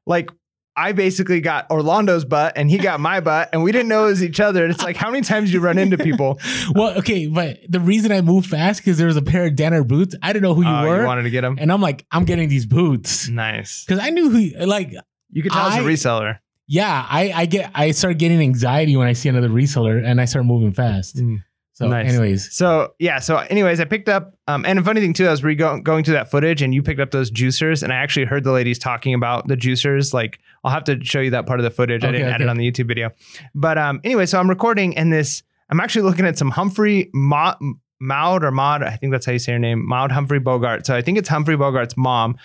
[0.07, 0.31] like,
[0.75, 4.09] I basically got Orlando's butt and he got my butt and we didn't know it
[4.09, 4.65] was each other.
[4.65, 6.39] And it's like, how many times do you run into people?
[6.75, 9.85] Well, okay, but the reason I moved fast because there was a pair of Danner
[9.85, 10.15] boots.
[10.23, 11.57] I didn't know who you Oh, were, wanted to get them?
[11.61, 13.85] and I'm like, I'm getting these boots Nice.
[13.85, 14.65] because I knew who.
[14.67, 14.93] Like,
[15.31, 16.39] You could tell a I- reseller.
[16.67, 20.25] yeah, I I get I start getting anxiety when I see another reseller, and I
[20.25, 21.17] start moving fast.
[21.17, 21.43] Mm.
[21.83, 22.09] So, Nice.
[22.09, 25.31] anyways, So yeah, so anyways, I picked up, um, and a funny thing too, I
[25.31, 27.97] was re- go- going through that footage, and you picked up those juicers, and I
[27.97, 30.15] actually heard the ladies talking about the juicers.
[30.15, 32.05] Like, I'll have to show you that part of the footage.
[32.05, 33.11] I didn't add it on the YouTube video,
[33.55, 37.57] but um, anyway, so I'm recording, and this, I'm actually looking at some Humphrey Ma-
[38.01, 40.87] Maud or Maud, I think that's how you say her name, Maud Humphrey Bogart.
[40.87, 42.37] So I think it's Humphrey Bogart's mom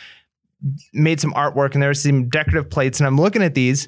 [0.94, 3.88] made some artwork, and there was some decorative plates, and I'm looking at these,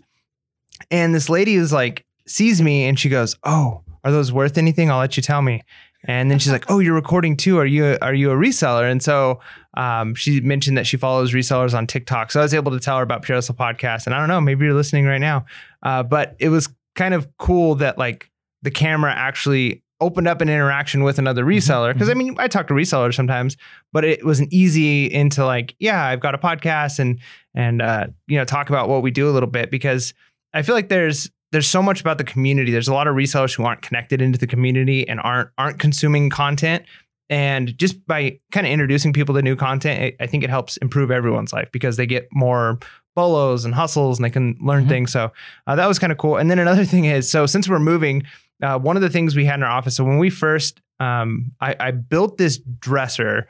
[0.91, 4.89] and this lady is like sees me, and she goes, "Oh, are those worth anything?
[4.89, 5.63] I'll let you tell me."
[6.05, 7.57] And then she's like, "Oh, you're recording too?
[7.57, 9.39] Are you are you a reseller?" And so
[9.75, 12.31] um, she mentioned that she follows resellers on TikTok.
[12.31, 14.05] So I was able to tell her about Pure Hustle Podcast.
[14.05, 15.45] And I don't know, maybe you're listening right now.
[15.83, 18.29] Uh, but it was kind of cool that like
[18.61, 21.93] the camera actually opened up an interaction with another reseller.
[21.93, 23.57] Because I mean, I talk to resellers sometimes,
[23.91, 27.19] but it was an easy into like, yeah, I've got a podcast and
[27.55, 30.13] and uh, you know talk about what we do a little bit because
[30.53, 32.71] I feel like there's there's so much about the community.
[32.71, 36.29] There's a lot of resellers who aren't connected into the community and aren't aren't consuming
[36.29, 36.83] content.
[37.31, 40.77] And just by kind of introducing people to new content, I I think it helps
[40.77, 42.79] improve everyone's life because they get more
[43.15, 44.89] bolos and hustles and they can learn Mhm.
[44.89, 45.11] things.
[45.11, 45.31] So
[45.67, 46.37] uh, that was kind of cool.
[46.37, 48.23] And then another thing is, so since we're moving,
[48.63, 49.95] uh, one of the things we had in our office.
[49.95, 53.47] So when we first, um, I, I built this dresser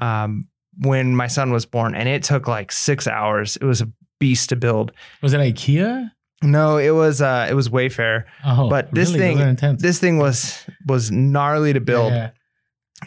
[0.00, 0.46] um,
[0.78, 3.56] when my son was born, and it took like six hours.
[3.56, 4.92] It was a beast to build.
[5.22, 6.10] was it IKEA?
[6.42, 8.24] No, it was uh, it was Wayfair.
[8.44, 9.18] Oh, But this really?
[9.20, 9.82] thing- Those are intense.
[9.82, 12.12] This thing was was gnarly to build.
[12.12, 12.30] Yeah.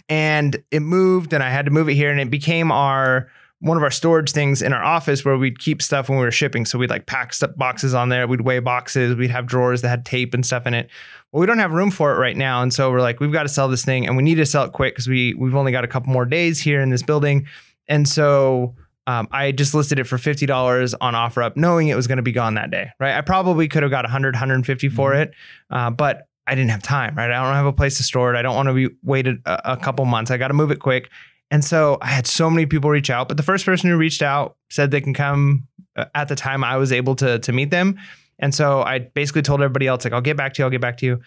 [0.08, 3.28] and it moved and I had to move it here and it became our
[3.62, 6.32] one of our storage things in our office where we'd keep stuff when we were
[6.32, 6.66] shipping.
[6.66, 8.26] So we'd like pack stuff boxes on there.
[8.26, 9.16] We'd weigh boxes.
[9.16, 10.90] We'd have drawers that had tape and stuff in it.
[11.32, 12.62] Well, we don't have room for it right now.
[12.62, 14.64] And so we're like, we've got to sell this thing and we need to sell
[14.64, 17.48] it quick because we we've only got a couple more days here in this building.
[17.88, 18.76] And so
[19.10, 22.22] um, I just listed it for fifty dollars on OfferUp, knowing it was going to
[22.24, 22.90] be gone that day.
[23.00, 23.16] Right?
[23.16, 25.22] I probably could have got 100, 150 for Mhm.
[25.22, 25.34] it,
[25.72, 27.30] uh, but I didn't have time, right?
[27.30, 28.38] I don't have a place to store it.
[28.38, 30.32] I don't want to be waited a, a couple months.
[30.32, 31.10] I got to move it quick.
[31.52, 34.22] And so I had so many people reach out, but the first person who reached
[34.22, 37.72] out said they can come uh, at the time I was able to to meet
[37.72, 37.98] them.
[38.40, 40.82] And so I basically told everybody else like I'll get back to you, I'll get
[40.82, 41.20] back to you.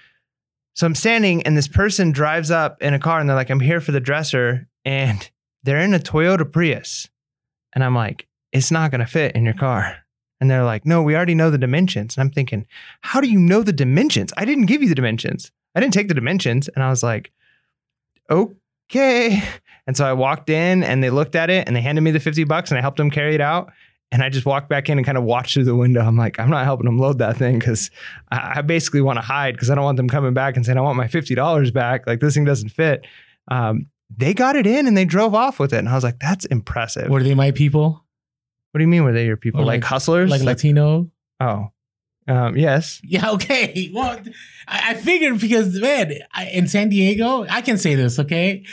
[0.74, 3.60] So I'm standing and this person drives up in a car and they're like I'm
[3.60, 5.28] here for the dresser and
[5.64, 7.08] they're in a Toyota Prius.
[7.74, 9.96] And I'm like it's not going to fit in your car.
[10.40, 12.16] And they're like, no, we already know the dimensions.
[12.16, 12.66] And I'm thinking,
[13.00, 14.32] how do you know the dimensions?
[14.36, 15.50] I didn't give you the dimensions.
[15.74, 16.68] I didn't take the dimensions.
[16.68, 17.32] And I was like,
[18.28, 19.42] okay.
[19.86, 22.20] And so I walked in and they looked at it and they handed me the
[22.20, 23.72] 50 bucks and I helped them carry it out.
[24.10, 26.02] And I just walked back in and kind of watched through the window.
[26.02, 27.90] I'm like, I'm not helping them load that thing because
[28.30, 30.82] I, basically want to hide because I don't want them coming back and saying, I
[30.82, 32.06] want my $50 back.
[32.06, 33.06] Like this thing doesn't fit.
[33.48, 35.78] Um, they got it in and they drove off with it.
[35.78, 37.08] And I was like, that's impressive.
[37.08, 38.04] Were they my people?
[38.70, 39.04] What do you mean?
[39.04, 39.60] Were they your people?
[39.60, 40.30] Like, like- hustlers?
[40.30, 41.10] Like Latino?
[41.40, 41.70] oh,
[42.28, 43.00] um, yes.
[43.02, 43.90] Yeah, okay.
[43.94, 44.20] Well,
[44.68, 48.64] I, I figured because man, I, in San Diego, I can say this, okay?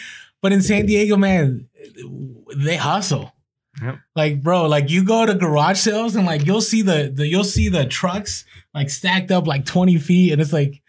[0.42, 1.68] But in San Diego, man,
[2.56, 3.34] they hustle.
[3.82, 4.00] Yep.
[4.16, 7.44] Like, bro, like you go to garage sales and like you'll see the, the you'll
[7.44, 10.32] see the trucks like stacked up like 20 feet.
[10.32, 10.82] And it's like,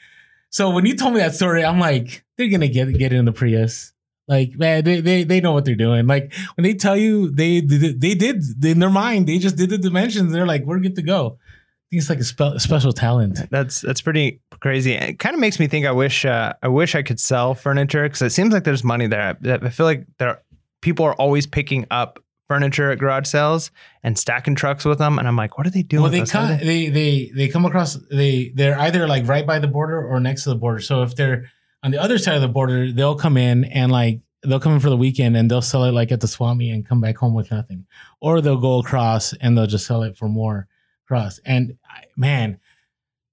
[0.50, 3.32] so when you told me that story, I'm like, they're gonna get get in the
[3.32, 3.92] Prius.
[4.30, 6.06] Like, man, they, they they know what they're doing.
[6.06, 9.70] Like when they tell you they they, they did in their mind, they just did
[9.70, 10.32] the dimensions.
[10.32, 11.38] They're like, we're good to go.
[11.42, 13.40] I think it's like a, spe- a special talent.
[13.50, 14.92] That's that's pretty crazy.
[14.92, 15.84] It kind of makes me think.
[15.84, 19.08] I wish uh, I wish I could sell furniture because it seems like there's money
[19.08, 19.36] there.
[19.44, 20.40] I, I feel like there
[20.80, 23.72] people are always picking up furniture at garage sales
[24.04, 26.02] and stacking trucks with them, and I'm like, what are they doing?
[26.02, 26.24] Well, they?
[26.24, 30.00] Come, they- they they they come across they they're either like right by the border
[30.00, 30.78] or next to the border.
[30.80, 31.50] So if they're
[31.82, 34.80] on the other side of the border, they'll come in and like they'll come in
[34.80, 37.16] for the weekend and they'll sell it like at the swap meet and come back
[37.16, 37.86] home with nothing,
[38.20, 40.66] or they'll go across and they'll just sell it for more
[41.06, 41.38] across.
[41.44, 42.58] And I- man,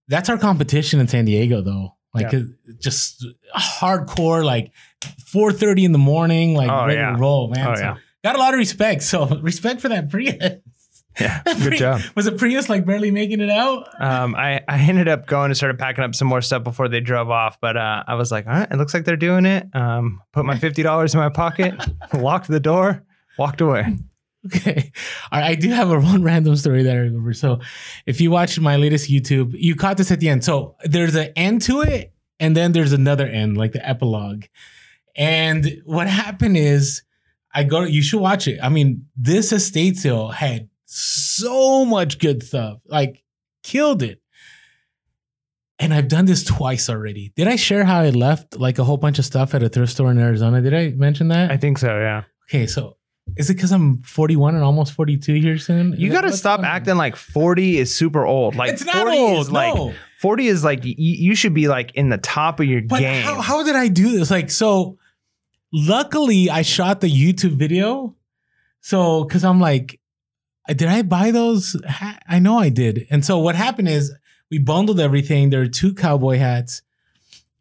[0.08, 1.96] that's our competition in San Diego though.
[2.14, 2.42] Like Yeah.
[2.80, 4.72] just hardcore, like
[5.26, 7.12] four thirty in the morning, like Oh, ready yeah.
[7.12, 7.68] to roll, man.
[7.68, 7.96] Oh, So, yeah.
[8.24, 9.04] got a lot of respect.
[9.04, 10.36] So respect for that Prius.
[11.20, 12.02] Yeah, good Pri- job.
[12.16, 13.88] Was it Prius like barely making it out?
[14.00, 17.00] Um, I, I ended up going and started packing up some more stuff before they
[17.00, 19.68] drove off, but uh, I was like, all right, it looks like they're doing it.
[19.74, 21.76] Um, put my fifty dollars in my pocket,
[22.14, 23.04] locked the door,
[23.38, 23.98] walked away.
[24.46, 24.92] Okay.
[25.32, 27.34] All right, I do have a one random story that I remember.
[27.34, 27.60] So
[28.06, 30.44] if you watch my latest YouTube, you caught this at the end.
[30.44, 34.46] So there's an end to it, and then there's another end, like the epilogue.
[35.16, 37.02] And what happened is
[37.54, 38.60] I go, you should watch it.
[38.62, 43.24] I mean, this estate sale had so much good stuff, like
[43.62, 44.22] killed it.
[45.80, 47.34] And I've done this twice already.
[47.36, 49.92] Did I share how I left like a whole bunch of stuff at a thrift
[49.92, 50.60] store in Arizona?
[50.62, 51.52] Did I mention that?
[51.52, 51.88] I think so.
[52.00, 52.98] Yeah, Okay, so
[53.36, 55.94] is it because I'm 41 and almost 42 here soon?
[55.98, 56.66] you got to stop on?
[56.66, 58.56] acting like forty is super old.
[58.56, 59.42] Like it's not 40 old.
[59.42, 59.94] is like no.
[60.22, 63.24] 40 is like y- you should be like in the top of your but game.
[63.24, 64.32] how, how did I do this?
[64.32, 64.98] Like, so
[65.72, 68.16] luckily I shot the YouTube video.
[68.82, 70.00] So, because I'm like,
[70.68, 71.76] did I buy those?
[72.28, 73.08] I know I did.
[73.10, 74.14] And so what happened is
[74.50, 75.50] we bundled everything.
[75.50, 76.82] There are two cowboy hats,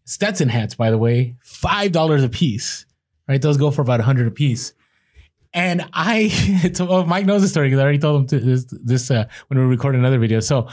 [0.05, 2.87] Stetson hats, by the way, $5 a piece,
[3.29, 3.41] right?
[3.41, 4.73] Those go for about a 100 a piece.
[5.53, 9.27] And I, oh, Mike knows the story because I already told him this, this uh,
[9.49, 10.41] when we recording another video.
[10.41, 10.69] So,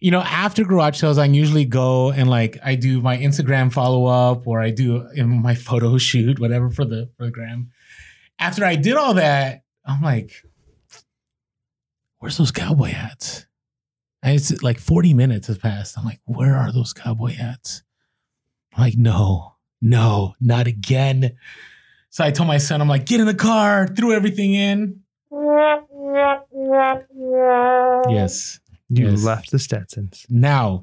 [0.00, 4.06] you know, after garage sales, I usually go and like I do my Instagram follow
[4.06, 7.70] up or I do my photo shoot, whatever for the for the gram.
[8.38, 10.32] After I did all that, I'm like,
[12.18, 13.46] where's those cowboy hats?
[14.22, 15.96] And it's like 40 minutes has passed.
[15.98, 17.82] I'm like, where are those cowboy hats?
[18.74, 21.36] I'm like, no, no, not again.
[22.10, 25.00] So I told my son, I'm like, get in the car, threw everything in.
[28.08, 28.60] Yes.
[28.88, 29.22] you Yes.
[29.24, 30.26] left the Stetsons.
[30.28, 30.80] Now,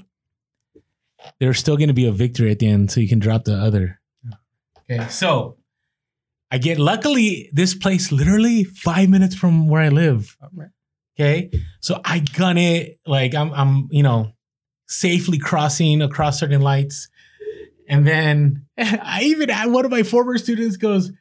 [1.40, 3.56] there's still going to be a victory at the end, so you can drop the
[3.56, 4.00] other.
[4.90, 5.58] Okay, so
[6.52, 10.38] I get luckily this place literally five minutes from where I live.
[10.42, 10.50] Oh,
[11.16, 14.34] Okay, so I gun it like I'm I'm you know
[14.88, 17.10] safely crossing across certain lights,
[17.88, 21.12] and then I even had one of my former students goes.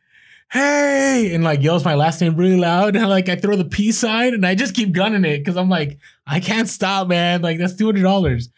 [0.50, 3.98] Hey, and like yells my last name really loud, and like I throw the peace
[3.98, 7.40] sign, and I just keep gunning it because I'm like, I can't stop, man.
[7.40, 8.50] Like that's two hundred dollars.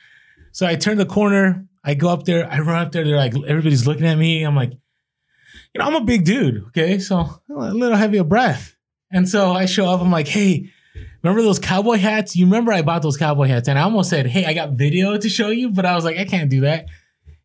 [0.53, 1.67] So I turn the corner.
[1.85, 2.51] I go up there.
[2.51, 3.05] I run up there.
[3.05, 4.43] They're like, everybody's looking at me.
[4.45, 6.65] I'm like, you know, I'm a big dude.
[6.69, 8.77] Okay, so a little heavy of breath.
[9.11, 10.01] And so I show up.
[10.01, 10.71] I'm like, hey,
[11.25, 12.37] remember those cowboy hats?
[12.37, 15.17] You remember I bought those cowboy hats, and I almost said, hey, I got video
[15.17, 16.87] to show you, but I was like, I can't do that.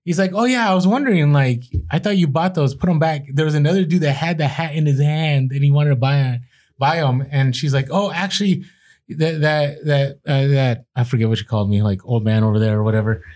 [0.04, 1.34] He's like, oh yeah, I was wondering.
[1.34, 2.76] Like, I thought you bought those.
[2.76, 3.26] Put them back.
[3.34, 5.96] There was another dude that had the hat in his hand, and he wanted to
[5.96, 6.39] buy
[6.78, 7.26] buy them.
[7.32, 8.65] And she's like, oh, actually
[9.10, 12.60] that that that uh, that I forget what she called me, like old man over
[12.60, 13.24] there or whatever.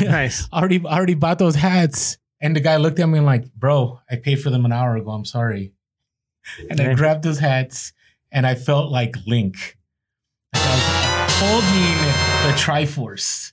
[0.00, 0.48] Nice.
[0.52, 2.16] already already bought those hats.
[2.40, 4.96] And the guy looked at me and like, bro, I paid for them an hour
[4.96, 5.10] ago.
[5.10, 5.72] I'm sorry.
[6.70, 7.92] And I grabbed those hats
[8.32, 9.76] and I felt like Link.
[10.54, 13.52] Like I was holding the Triforce.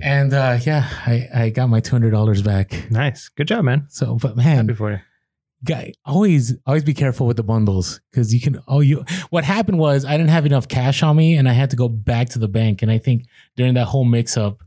[0.00, 2.90] And uh, yeah, I, I got my two hundred dollars back.
[2.90, 3.28] Nice.
[3.28, 3.86] Good job, man.
[3.90, 5.00] So, but man, Happy for you.
[5.64, 8.60] guy, always always be careful with the bundles because you can.
[8.66, 9.04] Oh, you.
[9.30, 11.88] What happened was I didn't have enough cash on me, and I had to go
[11.88, 12.80] back to the bank.
[12.82, 14.62] And I think during that whole mix up,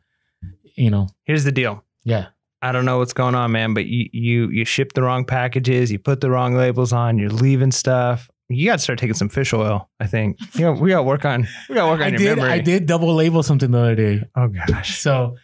[0.75, 1.83] you know, Here's the deal.
[2.03, 2.27] yeah,
[2.61, 5.91] I don't know what's going on, man, but you you you ship the wrong packages,
[5.91, 8.29] you put the wrong labels on, you're leaving stuff.
[8.47, 9.89] You got to start taking some fish oil.
[9.99, 10.37] I think.
[10.55, 11.47] You know, we got to work on.
[11.67, 12.37] We got to work on I your did.
[12.37, 12.51] memory.
[12.51, 14.23] I did double label something the other day.
[14.35, 14.99] Oh gosh.
[14.99, 15.35] So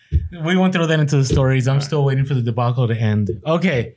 [0.43, 1.67] we won't throw that into the stories.
[1.67, 3.31] I'm still waiting for the debacle to end.
[3.45, 3.95] Okay.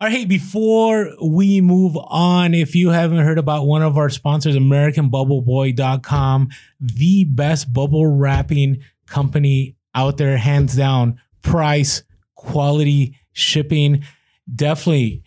[0.00, 0.16] All right.
[0.16, 6.48] Hey, before we move on, if you haven't heard about one of our sponsors, AmericanBubbleBoy.com,
[6.80, 11.20] the best bubble wrapping company out there, hands down.
[11.42, 12.02] Price,
[12.34, 14.04] quality, shipping.
[14.52, 15.22] Definitely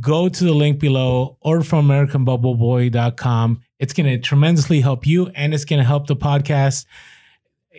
[0.00, 3.62] go to the link below or from AmericanBubbleBoy.com.
[3.78, 6.84] It's going to tremendously help you and it's going to help the podcast.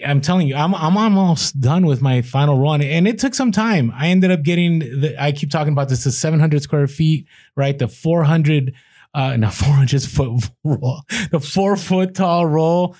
[0.06, 3.52] I'm telling you, I'm I'm almost done with my final run, and it took some
[3.52, 3.92] time.
[3.96, 5.16] I ended up getting the.
[5.20, 7.78] I keep talking about this: the 700 square feet, right?
[7.78, 8.74] The 400,
[9.14, 12.96] uh, no 400 foot roll, the four foot tall roll,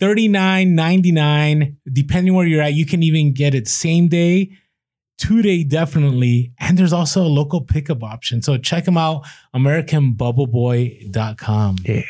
[0.00, 1.76] 39.99.
[1.92, 4.50] Depending where you're at, you can even get it same day,
[5.22, 8.42] two day definitely, and there's also a local pickup option.
[8.42, 11.76] So check them out, AmericanBubbleBoy.com.
[11.84, 12.02] Yeah.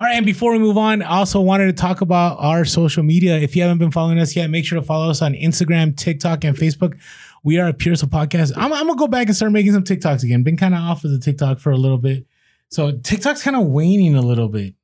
[0.00, 3.04] All right, and before we move on, I also wanted to talk about our social
[3.04, 3.38] media.
[3.38, 6.42] If you haven't been following us yet, make sure to follow us on Instagram, TikTok,
[6.44, 6.98] and Facebook.
[7.44, 8.52] We are a Pure Hustle Podcast.
[8.56, 10.42] I'm, I'm gonna go back and start making some TikToks again.
[10.42, 12.26] Been kind of off of the TikTok for a little bit,
[12.68, 14.74] so TikTok's kind of waning a little bit.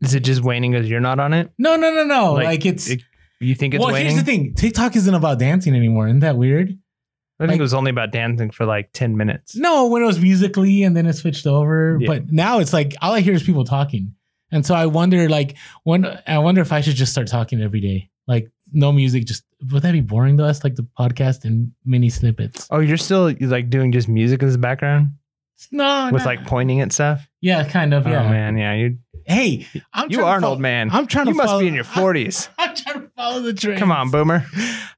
[0.00, 1.50] Is it just waning because you're not on it?
[1.58, 2.32] No, no, no, no.
[2.34, 3.02] Like, Like, it's it-
[3.40, 3.92] You think it's well.
[3.92, 4.12] waning?
[4.12, 6.06] Here's the thing: TikTok isn't about dancing anymore.
[6.06, 6.78] Isn't that weird?
[7.40, 9.56] I think like- it was only about dancing for like 10 minutes.
[9.56, 11.98] No, when it was Musical.ly and then it switched over.
[12.00, 12.06] Yeah.
[12.06, 14.14] But now it's like all I hear is people talking.
[14.52, 17.80] And so I wonder, like, when I wonder if I should just start talking every
[17.80, 18.10] day.
[18.28, 19.42] Like no music, just
[19.72, 20.62] would that be boring to us?
[20.64, 22.68] Like the podcast and mini snippets.
[22.70, 25.08] Oh, you're still like doing just music as the background
[25.72, 26.26] No, with no.
[26.26, 27.28] like pointing at stuff?
[27.40, 28.06] yeah, kind of.
[28.06, 28.24] Yeah.
[28.24, 28.74] Oh man, yeah.
[28.74, 30.90] You Hey, I'm you trying are an follow- old man.
[30.90, 32.48] I'm trying you to You must follow- be in your 40s.
[32.58, 33.78] I'm trying to follow the trend.
[33.78, 34.44] Come on, boomer.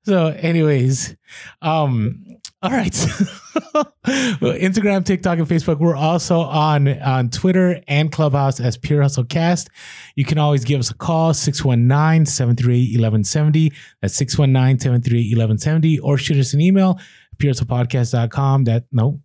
[0.04, 1.16] So, anyways,
[1.62, 2.24] um,
[2.62, 2.92] all right.
[4.06, 5.78] Instagram, TikTok, and Facebook.
[5.78, 9.68] We're also on on Twitter and Clubhouse as Pure Hustle Cast.
[10.14, 13.72] You can always give us a call, 619-738-1170.
[14.00, 15.98] That's 619-738-1170.
[16.02, 16.98] Or shoot us an email,
[17.38, 18.64] purehustlepodcast.com.
[18.64, 19.20] That no,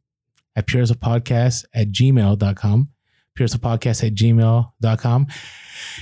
[0.56, 2.90] at purehustlepodcast at gmail.com.
[3.38, 5.28] Purehustlepodcast at gmail.com.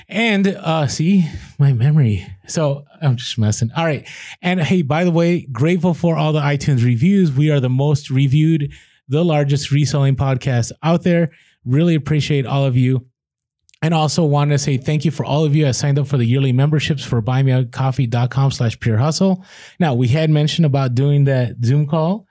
[0.07, 1.25] And uh see
[1.57, 2.27] my memory.
[2.47, 3.71] So I'm just messing.
[3.75, 4.07] All right.
[4.41, 7.31] And hey, by the way, grateful for all the iTunes reviews.
[7.31, 8.71] We are the most reviewed,
[9.07, 11.29] the largest reselling podcast out there.
[11.65, 13.05] Really appreciate all of you.
[13.81, 16.17] And also want to say thank you for all of you that signed up for
[16.17, 19.45] the yearly memberships for buymeacoffee.com slash pure hustle.
[19.79, 22.25] Now we had mentioned about doing that Zoom call,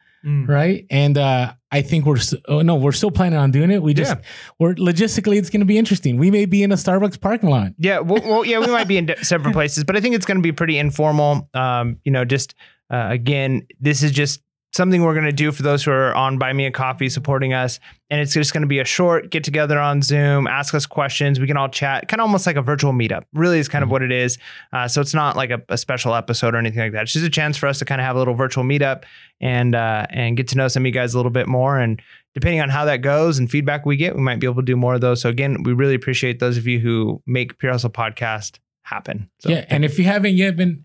[0.47, 0.85] right?
[0.91, 3.83] And uh I think we're oh no, we're still planning on doing it.
[3.83, 4.23] We just Yeah.
[4.59, 6.17] we're logistically it's gonna be interesting.
[6.17, 7.73] We may be in a Starbucks parking lot.
[7.79, 10.39] Yeah, well, well, yeah, we might be in separate places, but I think it's going
[10.39, 11.49] to be pretty informal.
[11.55, 12.55] Um, you know, just
[12.91, 14.41] uh, again, this is just
[14.79, 17.53] something we're going to do for those who are on Buy Me a Coffee supporting
[17.53, 20.87] us, and it's just going to be a short get together on Zoom, ask us
[20.87, 23.25] questions, we can all chat, kind of almost like a virtual meetup.
[23.35, 24.39] Really, is kind of what it is.
[24.73, 27.03] Uh, so it's not like a, a special episode or anything like that.
[27.03, 29.03] It's just a chance for us to kind of have a little virtual meetup
[29.41, 32.01] and uh, and get to know some of you guys a little bit more and
[32.35, 34.77] depending on how that goes and feedback we get, we might be able to do
[34.77, 35.21] more of those.
[35.21, 39.29] So again, we really appreciate those of you who make Pure Hustle Podcast happen.
[39.41, 40.85] So yeah, and if you haven't yet been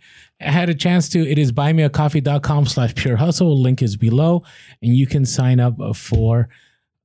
[0.51, 3.59] had a chance to, it is buymeacoffee.com slash pure hustle.
[3.61, 4.43] Link is below,
[4.81, 6.49] and you can sign up for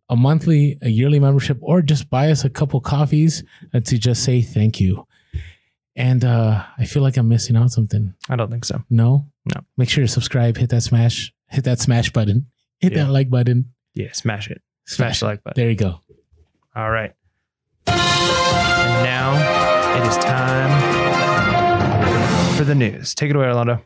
[0.08, 4.40] a monthly, a yearly membership, or just buy us a couple coffees to just say
[4.42, 5.06] thank you.
[5.96, 8.14] And uh, I feel like I'm missing out something.
[8.28, 8.82] I don't think so.
[8.88, 9.26] No?
[9.54, 9.60] No.
[9.76, 12.46] Make sure to subscribe, hit that smash, hit that smash button,
[12.78, 13.04] hit Yeah.
[13.04, 13.72] that like button.
[13.94, 14.62] Yeah, smash it.
[14.86, 15.60] Smash the like button.
[15.60, 16.00] There you go.
[16.76, 17.12] All right.
[17.88, 19.32] And now
[20.02, 21.27] it is time
[22.58, 23.14] for the news.
[23.14, 23.82] Take it away, Orlando.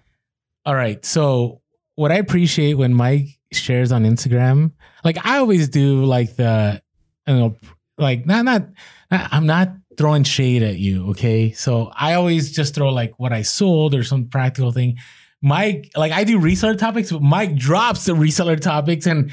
[0.64, 1.04] All right.
[1.04, 1.60] So
[1.94, 4.72] what I appreciate when Mike shares on Instagram,
[5.04, 6.82] like I always do like the
[7.26, 7.56] you know
[7.98, 8.68] like not not
[9.10, 11.52] I'm not throwing shade at you, okay?
[11.52, 14.96] So I always just throw like what I sold or some practical thing.
[15.42, 19.32] Mike, like I do reseller topics, but Mike drops the reseller topics and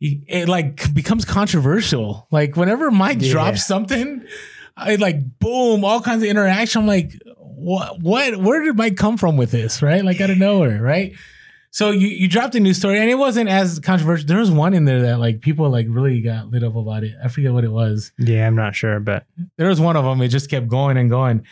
[0.00, 2.26] it like becomes controversial.
[2.30, 3.30] Like whenever Mike Yeah.
[3.32, 4.22] drops something,
[4.76, 6.82] I like boom, all kinds of interaction.
[6.82, 7.12] I'm like,
[7.56, 10.04] what what where did Mike come from with this, right?
[10.04, 11.14] Like out of nowhere, right?
[11.70, 14.26] So you you dropped a news story and it wasn't as controversial.
[14.26, 17.14] There was one in there that like people like really got lit up about it.
[17.22, 18.12] I forget what it was.
[18.18, 19.24] Yeah, I'm not sure, but
[19.56, 20.20] There was one of them.
[20.22, 21.44] It just kept going and going,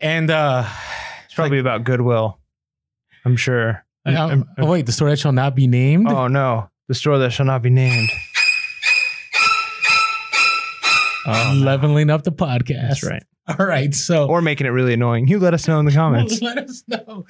[0.00, 0.68] and uh,
[1.24, 2.38] it's probably about goodwill.
[3.24, 3.84] I'm sure.
[4.06, 6.06] um, I'm- oh wait, the story that shall not be named.
[6.08, 8.10] oh no, the store that shall not be named.
[11.26, 11.64] Oh, no.
[11.64, 12.88] leveling up the podcast.
[12.88, 13.22] That's right.
[13.58, 15.28] All right, so Or making it really annoying.
[15.28, 16.40] You let us know in the comments.
[16.40, 17.26] Let us know.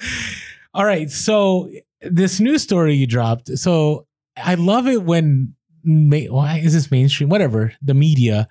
[0.73, 1.09] All right.
[1.09, 1.69] So
[2.01, 3.57] this news story you dropped.
[3.57, 4.07] So
[4.37, 7.29] I love it when ma- why is this mainstream?
[7.29, 8.47] Whatever the media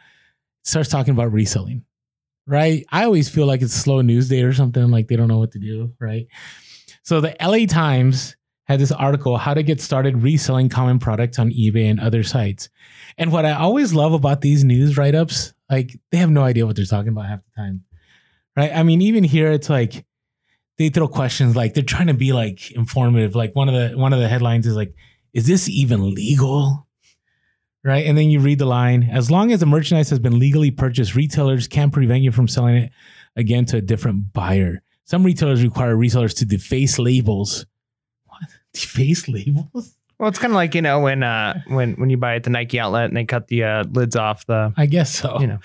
[0.63, 1.85] starts talking about reselling,
[2.47, 2.85] right?
[2.91, 4.91] I always feel like it's slow news day or something.
[4.91, 6.27] Like they don't know what to do, right?
[7.03, 11.51] So the LA Times had this article, "How to Get Started Reselling Common Products on
[11.51, 12.69] eBay and Other Sites."
[13.19, 16.67] And what I always love about these news write ups, like they have no idea
[16.67, 17.85] what they're talking about half the time,
[18.57, 18.73] right?
[18.75, 20.05] I mean, even here, it's like
[20.79, 23.35] they throw questions like they're trying to be like informative.
[23.35, 24.95] Like one of the one of the headlines is like,
[25.33, 26.87] "Is this even legal?"
[27.83, 30.71] Right, and then you read the line: "As long as the merchandise has been legally
[30.71, 32.93] purchased, retailers can't prevent you from selling it
[33.37, 34.83] again to a different buyer.
[35.05, 37.67] Some retailers require resellers to deface labels.
[38.27, 39.97] What deface labels?
[40.19, 42.51] Well, it's kind of like you know when uh when when you buy at the
[42.51, 45.41] Nike outlet and they cut the uh, lids off the I guess so.
[45.41, 45.59] you know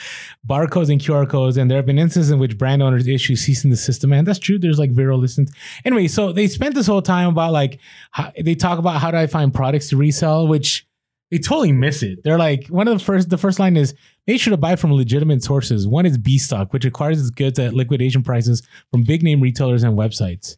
[0.48, 3.64] barcodes and QR codes, and there have been instances in which brand owners issue cease
[3.64, 4.28] and desist demand.
[4.28, 4.58] That's true.
[4.58, 5.52] There's like viral listings.
[5.86, 7.80] Anyway, so they spent this whole time about like
[8.12, 10.88] how, they talk about how do I find products to resell, which
[11.30, 12.24] they totally miss it.
[12.24, 13.30] They're like one of the first.
[13.30, 13.94] The first line is
[14.26, 15.88] make sure to buy from legitimate sources.
[15.88, 19.98] One is B-Stock, which acquires its goods at liquidation prices from big name retailers and
[19.98, 20.58] websites.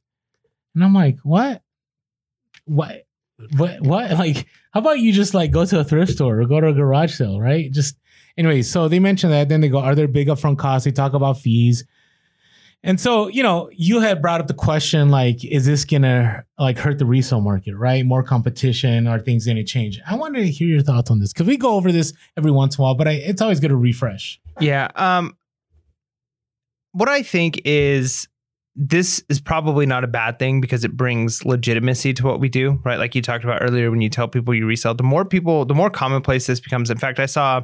[0.76, 1.62] And I'm like, what?
[2.64, 3.06] What?
[3.58, 3.82] What?
[3.82, 4.12] What?
[4.18, 6.74] Like, how about you just like go to a thrift store or go to a
[6.74, 7.72] garage sale, right?
[7.72, 7.98] Just
[8.38, 9.50] anyway, so they mention that.
[9.50, 10.86] Then they go, are there big upfront costs?
[10.86, 11.86] They talk about fees.
[12.84, 16.80] And so, you know, you had brought up the question like, is this gonna like
[16.80, 18.04] hurt the resale market, right?
[18.06, 20.00] More competition, are things gonna change?
[20.08, 22.78] I wanted to hear your thoughts on this because we go over this every once
[22.78, 24.40] in a while, but I, it's always good to refresh.
[24.60, 25.36] yeah um
[26.94, 28.28] what I think is
[28.84, 32.82] this is probably not a bad thing because it brings legitimacy to what we do,
[32.84, 32.98] right?
[32.98, 35.76] Like you talked about earlier, when you tell people you resell, the more people, the
[35.76, 36.90] more commonplace this becomes.
[36.90, 37.62] In fact, I saw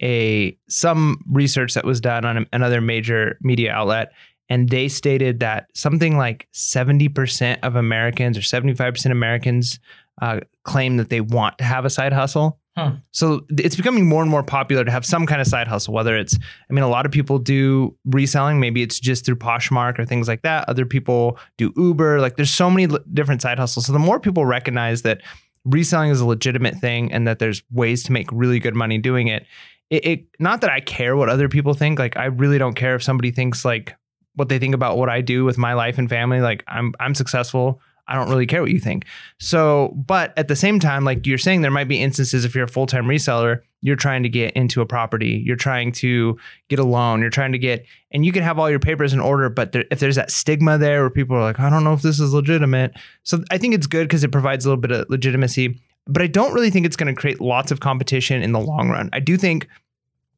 [0.00, 4.12] a some research that was done on another major media outlet,
[4.48, 9.18] and they stated that something like seventy percent of Americans or seventy five percent of
[9.18, 9.78] Americans
[10.22, 12.58] uh, claim that they want to have a side hustle.
[12.76, 12.92] Huh.
[13.12, 16.16] So it's becoming more and more popular to have some kind of side hustle, whether
[16.16, 16.36] it's,
[16.68, 18.58] I mean, a lot of people do reselling.
[18.58, 20.68] Maybe it's just through Poshmark or things like that.
[20.68, 22.20] Other people do Uber.
[22.20, 23.86] Like there's so many different side hustles.
[23.86, 25.22] So the more people recognize that
[25.64, 29.28] reselling is a legitimate thing and that there's ways to make really good money doing
[29.28, 29.46] it,
[29.90, 31.98] it, it not that I care what other people think.
[31.98, 33.94] Like I really don't care if somebody thinks like
[34.34, 36.40] what they think about what I do with my life and family.
[36.40, 37.80] Like I'm I'm successful.
[38.06, 39.06] I don't really care what you think.
[39.38, 42.64] So, but at the same time, like you're saying, there might be instances if you're
[42.64, 46.38] a full time reseller, you're trying to get into a property, you're trying to
[46.68, 49.20] get a loan, you're trying to get, and you can have all your papers in
[49.20, 51.92] order, but there, if there's that stigma there where people are like, I don't know
[51.92, 52.92] if this is legitimate.
[53.22, 56.26] So I think it's good because it provides a little bit of legitimacy, but I
[56.26, 59.10] don't really think it's going to create lots of competition in the long run.
[59.12, 59.68] I do think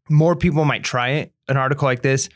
[0.08, 1.32] more people might try it.
[1.48, 2.28] An article like this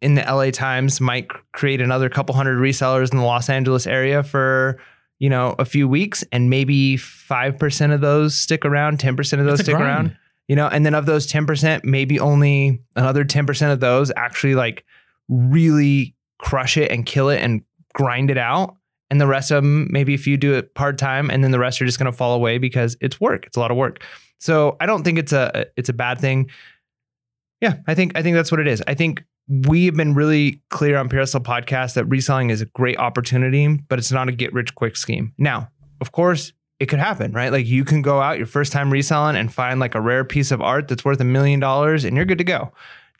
[0.00, 4.22] in the LA Times might create another couple hundred resellers in the Los Angeles area
[4.22, 4.78] for
[5.18, 9.40] you know a few weeks, and maybe five percent of those stick around, ten percent
[9.40, 9.86] of those stick grind.
[9.86, 10.16] around.
[10.46, 14.10] You know, and then of those ten percent, maybe only another ten percent of those
[14.16, 14.84] actually like
[15.28, 17.62] really crush it and kill it and
[17.92, 18.76] grind it out.
[19.10, 21.58] And the rest of them, maybe if you do it part time, and then the
[21.58, 23.46] rest are just going to fall away because it's work.
[23.46, 24.04] It's a lot of work.
[24.38, 26.50] So I don't think it's a it's a bad thing.
[27.60, 28.82] Yeah, I think I think that's what it is.
[28.86, 32.66] I think we have been really clear on Pure Hustle podcast that reselling is a
[32.66, 35.32] great opportunity, but it's not a get rich quick scheme.
[35.38, 35.70] Now,
[36.00, 37.50] of course, it could happen, right?
[37.50, 40.50] Like you can go out your first time reselling and find like a rare piece
[40.50, 42.72] of art that's worth a million dollars and you're good to go.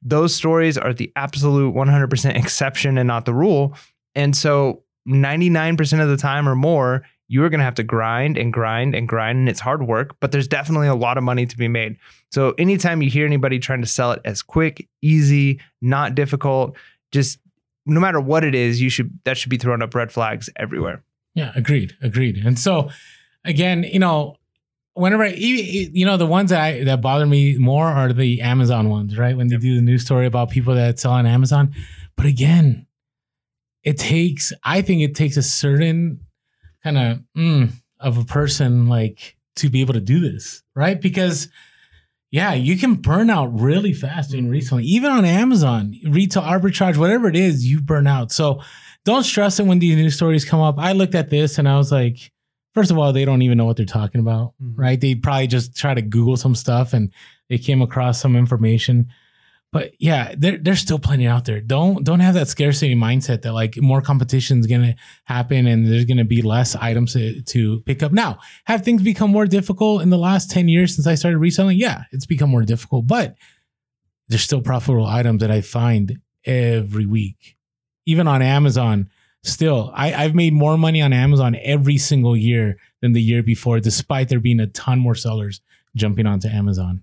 [0.03, 3.75] Those stories are the absolute 100% exception and not the rule.
[4.15, 8.39] And so 99% of the time or more, you are going to have to grind
[8.39, 11.47] and grind and grind and it's hard work, but there's definitely a lot of money
[11.47, 11.97] to be made.
[12.33, 16.77] So anytime you hear anybody trying to sell it as quick, easy, not difficult,
[17.13, 17.39] just
[17.87, 21.03] no matter what it is, you should that should be throwing up red flags everywhere.
[21.35, 22.45] Yeah, agreed, agreed.
[22.45, 22.91] And so,
[23.45, 24.37] again, you know,
[24.95, 28.89] whenever I, you know the ones that I, that bother me more are the Amazon
[28.89, 29.37] ones, right?
[29.37, 31.75] When they do the news story about people that sell on Amazon,
[32.17, 32.87] but again,
[33.85, 34.53] it takes.
[34.65, 36.21] I think it takes a certain
[36.95, 37.71] kind of mm,
[38.01, 41.01] of a person like to be able to do this, right?
[41.01, 41.49] Because
[42.31, 44.85] Yeah, you can burn out really fast doing reselling.
[44.85, 48.31] Even on Amazon, retail arbitrage, whatever it is, you burn out.
[48.33, 48.61] So
[49.07, 50.79] don't stress it when these news stories come up.
[50.79, 52.31] I looked at this and I was like,
[52.75, 54.75] first of all, they don't even know what they're talking about, Mhm.
[54.77, 55.01] right?
[55.01, 57.11] They probably just try to Google some stuff and
[57.49, 59.07] they came across some information.
[59.71, 61.61] But yeah, there, there's still plenty out there.
[61.61, 64.95] Don't don't have that scarcity mindset that like more competition is gonna
[65.25, 68.13] happen and there's gonna be less items to, to pick up.
[68.13, 71.79] Now, have things become more difficult in the last 10 years since I started reselling?
[71.79, 73.37] Yeah, it's become more difficult, but
[74.29, 77.57] there's still profitable items that I find every week.
[78.07, 79.11] Even on Amazon,
[79.43, 83.81] still, I, I've made more money on Amazon every single year than the year before,
[83.81, 85.61] despite there being a ton more sellers
[85.95, 87.03] jumping onto Amazon.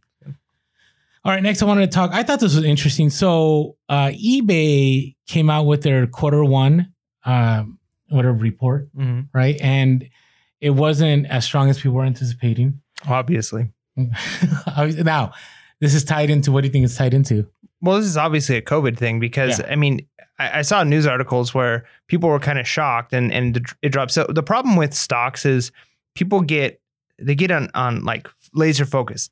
[1.25, 2.11] All right, next I wanted to talk.
[2.13, 3.09] I thought this was interesting.
[3.09, 6.93] So uh, eBay came out with their quarter one,
[7.25, 7.63] uh,
[8.09, 9.29] whatever report, Mhm.
[9.33, 9.57] right?
[9.59, 10.07] And
[10.61, 12.79] it wasn't as strong as people were anticipating.
[13.09, 13.71] Obviously.
[14.77, 15.31] now,
[15.81, 17.47] this is tied into what do you think it's tied into?
[17.81, 19.67] Well, this is obviously a COVID thing because Yeah.
[19.69, 20.05] I mean,
[20.37, 24.11] I, I saw news articles where people were kind of shocked and and it dropped.
[24.11, 25.71] So the problem with stocks is
[26.13, 26.79] people get
[27.19, 29.31] they get on on like laser focused.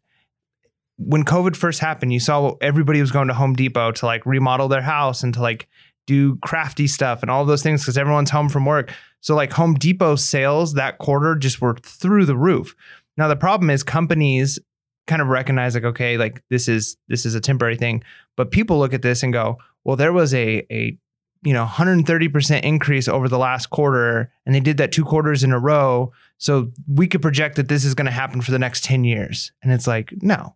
[0.97, 4.67] When COVID first happened, you saw everybody was going to Home Depot to like remodel
[4.67, 5.67] their house and to like
[6.05, 8.93] do crafty stuff and all those things because everyone's home from work.
[9.21, 12.75] So like Home Depot sales that quarter just were through the roof.
[13.17, 14.59] Now the problem is companies
[15.07, 18.03] kind of recognize like okay, like this is this is a temporary thing,
[18.35, 20.97] but people look at this and go, well, there was a a
[21.43, 25.51] you know 130% increase over the last quarter and they did that two quarters in
[25.51, 28.83] a row so we could project that this is going to happen for the next
[28.83, 30.55] 10 years and it's like no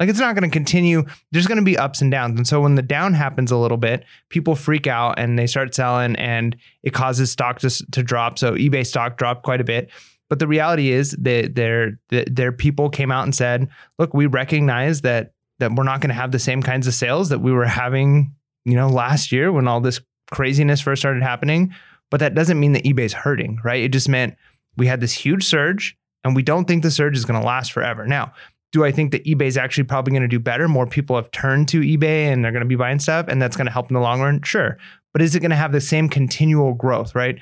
[0.00, 1.04] like it's not going to continue.
[1.30, 2.38] There's going to be ups and downs.
[2.38, 5.74] And so when the down happens a little bit people freak out and they start
[5.74, 8.38] selling and it causes stock to, to drop.
[8.38, 9.90] So ebay stock dropped quite a bit.
[10.30, 15.02] But the reality is that their their people came out and said look we recognize
[15.02, 17.66] that that we're not going to have the same kinds of sales that we were
[17.66, 18.34] having
[18.64, 21.74] you know last year when all this craziness first started happening.
[22.10, 23.82] But that doesn't mean that ebay's hurting right?
[23.82, 24.36] It just meant
[24.76, 27.72] we had this huge surge and we don't think the surge is going to last
[27.72, 28.06] forever.
[28.06, 28.32] Now
[28.72, 30.68] do i think that eBay is actually probably going to do better?
[30.68, 33.56] More people have turned to ebay and they're going to be buying stuff and that's
[33.56, 34.42] going to help in the long run?
[34.42, 34.78] Sure.
[35.12, 37.38] But is it going to have the same continual growth right?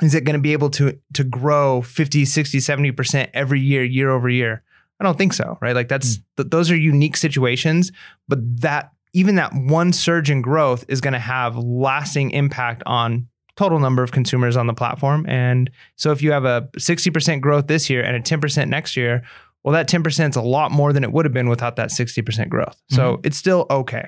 [0.00, 4.10] Is it going to be able to to grow 50 60 70% every year year
[4.10, 4.62] over year?
[5.00, 5.74] I don't think so right?
[5.74, 6.22] Like that's hmm.
[6.38, 7.92] th- those are unique situations
[8.26, 13.26] but that even that one surge in growth is going to have lasting impact on
[13.58, 15.26] total number of consumers on the platform.
[15.28, 19.24] And so if you have a 60% growth this year and a 10% next year
[19.68, 22.48] well that 10% is a lot more than it would have been without that 60%
[22.48, 23.26] growth so mm-hmm.
[23.26, 24.06] it's still okay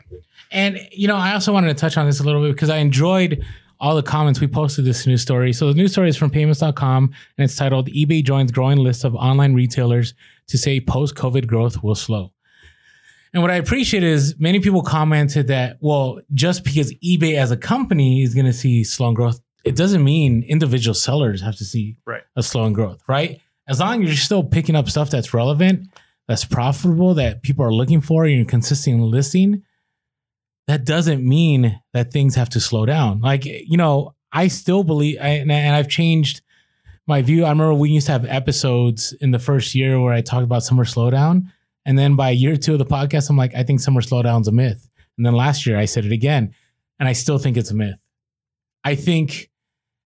[0.52, 2.78] And you know, I also wanted to touch on this a little bit because I
[2.78, 3.44] enjoyed
[3.78, 5.52] all the comments we posted this news story.
[5.52, 7.04] So the news story is from PYMNTS.com
[7.38, 10.12] and it's titled eBay joins growing list of online retailers
[10.48, 12.32] to say post-COVID growth will slow.
[13.32, 17.56] And what I appreciate is many people commented that, well, just because eBay as a
[17.56, 21.96] company is going to see slowing growth, it doesn't mean individual sellers have to see
[22.04, 22.22] Right.
[22.34, 23.40] a slowing growth, right?
[23.70, 25.88] As long as you're still picking up stuff that's relevant,
[26.26, 29.62] that's profitable, that people are looking for, you're consistently listing,
[30.66, 33.20] that doesn't mean that things have to slow down.
[33.20, 36.42] Like, you know, I still believe, I, and and I've changed
[37.06, 37.44] my view.
[37.44, 40.62] I remember we used to have episodes in the first year where I talked about
[40.62, 41.50] summer slowdown.
[41.84, 44.52] And then by year two of the podcast, I'm like, I think summer slowdown's a
[44.52, 44.88] myth.
[45.16, 46.54] And then last year I said it again,
[46.98, 48.00] and I still think it's a myth.
[48.84, 49.49] I think,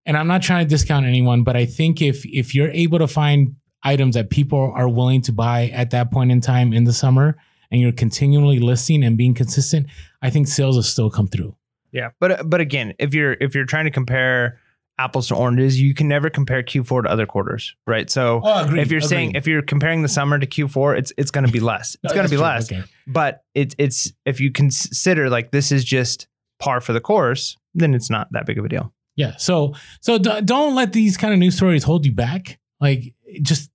[0.05, 3.07] and I'm not trying to discount anyone, but I think if if you're able to
[3.07, 6.93] find items that people are willing to buy at that point in time in the
[6.93, 7.37] summer,
[7.71, 9.87] and you're continually listing and being consistent,
[10.21, 11.55] I think sales will still come through.
[11.91, 14.59] Yeah, but but again, if you're if you're trying to compare
[14.99, 18.09] apples to oranges, you can never compare Q4 to other quarters, right?
[18.11, 21.31] So Oh, agreed, if you're saying if you're comparing the summer to Q4, it's it's
[21.31, 21.95] going to be less.
[22.03, 22.45] It's No, going to be true.
[22.45, 22.71] less.
[22.71, 22.83] Okay.
[23.07, 26.27] But it's it's if you consider like this is just
[26.59, 28.92] par for the course, then it's not that big of a deal.
[29.15, 29.35] Yeah.
[29.37, 32.59] So so d- don't let these kind of news stories hold you back.
[32.79, 33.71] Like just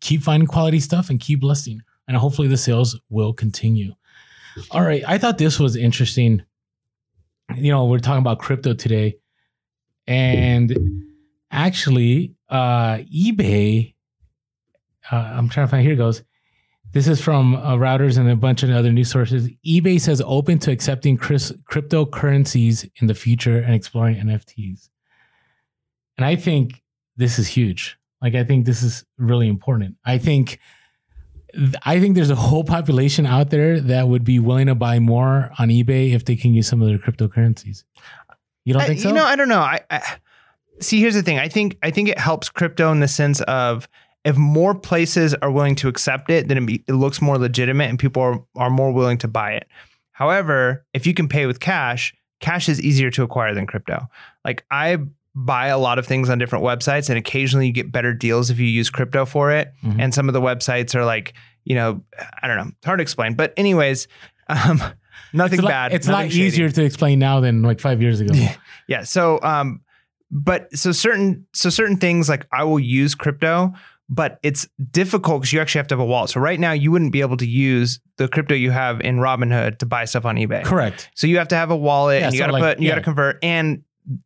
[0.00, 3.94] keep finding quality stuff and keep listing, and hopefully the sales will continue.
[4.70, 5.02] All right.
[5.06, 6.42] I thought this was interesting.
[7.56, 9.16] You know, we're talking about crypto today,
[10.06, 10.76] and
[11.50, 13.94] actually, uh, eBay.
[15.10, 15.86] Uh, I'm trying to find.
[15.86, 16.22] Here goes.
[16.92, 19.48] This is from uh, Reuters and a bunch of other news sources.
[19.64, 24.88] eBay says open to accepting crys- cryptocurrencies in the future and exploring NFTs.
[26.16, 26.82] And I think
[27.16, 27.96] this is huge.
[28.20, 29.96] Like I think this is really important.
[30.04, 30.58] I think
[31.84, 35.50] I think there's a whole population out there that would be willing to buy more
[35.58, 37.84] on eBay if they can use some of their cryptocurrencies.
[38.64, 39.08] You don't I- think so?
[39.08, 39.60] You know, I don't know.
[39.60, 40.02] I, I
[40.80, 41.00] see.
[41.00, 41.38] Here's the thing.
[41.38, 43.88] I think I think it helps crypto in the sense of
[44.24, 47.88] if more places are willing to accept it, then it, be, it looks more legitimate
[47.88, 49.66] and people are, are more willing to buy it.
[50.12, 54.06] However, if you can pay with cash, cash is easier to acquire than crypto.
[54.44, 54.98] Like I
[55.34, 58.58] buy a lot of things on different websites and occasionally you get better deals if
[58.58, 59.72] you use crypto for it.
[59.82, 59.96] Mhm.
[60.00, 62.02] And some of the websites are like, you know,
[62.42, 63.34] I don't know, it's hard to explain.
[63.34, 64.08] But anyways,
[64.48, 64.82] um,
[65.32, 65.92] nothing it's lot, bad.
[65.94, 68.34] It's a lot easier to explain now than like five years ago.
[68.34, 68.56] Yeah.
[68.88, 69.02] Yeah.
[69.04, 69.80] So, um,
[70.30, 73.72] but so certain so certain things like I will use crypto,
[74.12, 76.30] but it's difficult because you actually have to have a wallet.
[76.30, 79.78] So right now you wouldn't be able to use the crypto you have in Robinhood
[79.78, 80.64] to buy stuff on eBay.
[80.64, 81.08] Correct.
[81.14, 82.82] So you have to have a wallet Yeah, and you so got to like- put
[82.82, 83.84] you got to convert and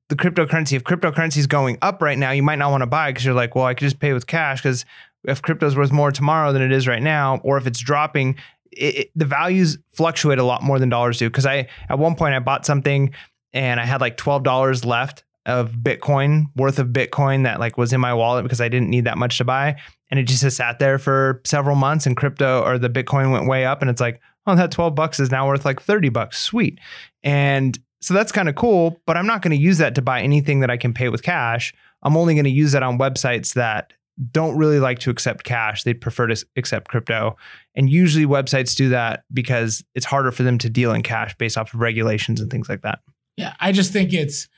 [0.08, 0.72] the cryptocurrency.
[0.72, 3.34] If cryptocurrency is going up right now, you might not want to buy because you're
[3.34, 4.86] like, well, I could just pay with cash because
[5.24, 8.36] if crypto's worth more tomorrow than it is right now, or if it's dropping,
[8.72, 11.28] it, it- the values fluctuate a lot more than dollars do.
[11.28, 13.12] Because I at one point I bought something
[13.52, 17.92] and I had like twelve dollars left of Bitcoin worth of Bitcoin that like was
[17.92, 19.76] in my wallet because I didn't need that much to buy,
[20.10, 22.06] and it just has sat there for several months.
[22.06, 25.20] And crypto or the Bitcoin went way up, and it's like, oh, that twelve bucks
[25.20, 26.40] is now worth like thirty bucks.
[26.40, 26.78] Sweet,
[27.22, 29.00] and so that's kind of cool.
[29.06, 31.22] But I'm not going to use that to buy anything that I can pay with
[31.22, 31.74] cash.
[32.02, 33.92] I'm only going to use that on websites that
[34.30, 35.82] don't really like to accept cash.
[35.82, 37.36] They prefer to accept crypto.
[37.74, 41.58] And usually websites do that because it's harder for them to deal in cash based
[41.58, 43.00] off of regulations and things like that.
[43.36, 44.48] Yeah, I just think it's.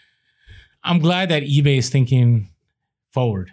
[0.86, 2.48] I'm glad that eBay is thinking
[3.12, 3.50] forward.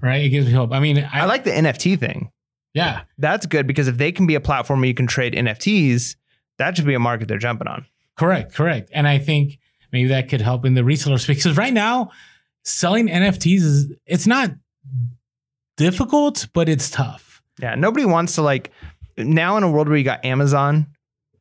[0.00, 0.72] Right, it gives me hope.
[0.72, 2.30] I mean, I, I like the NFT thing.
[2.74, 6.14] Yeah, That's good because if they can be a platform where you can trade NFTs,
[6.58, 7.86] that should be a market they're jumping on.
[8.16, 8.90] correct, correct.
[8.92, 9.58] And I think
[9.92, 12.10] maybe that could help in the reseller space because right now,
[12.64, 14.50] selling NFTs is it's not
[15.78, 17.42] difficult, but it's tough.
[17.62, 18.72] Yeah, nobody wants to like
[19.16, 20.88] now in a world where you got Amazon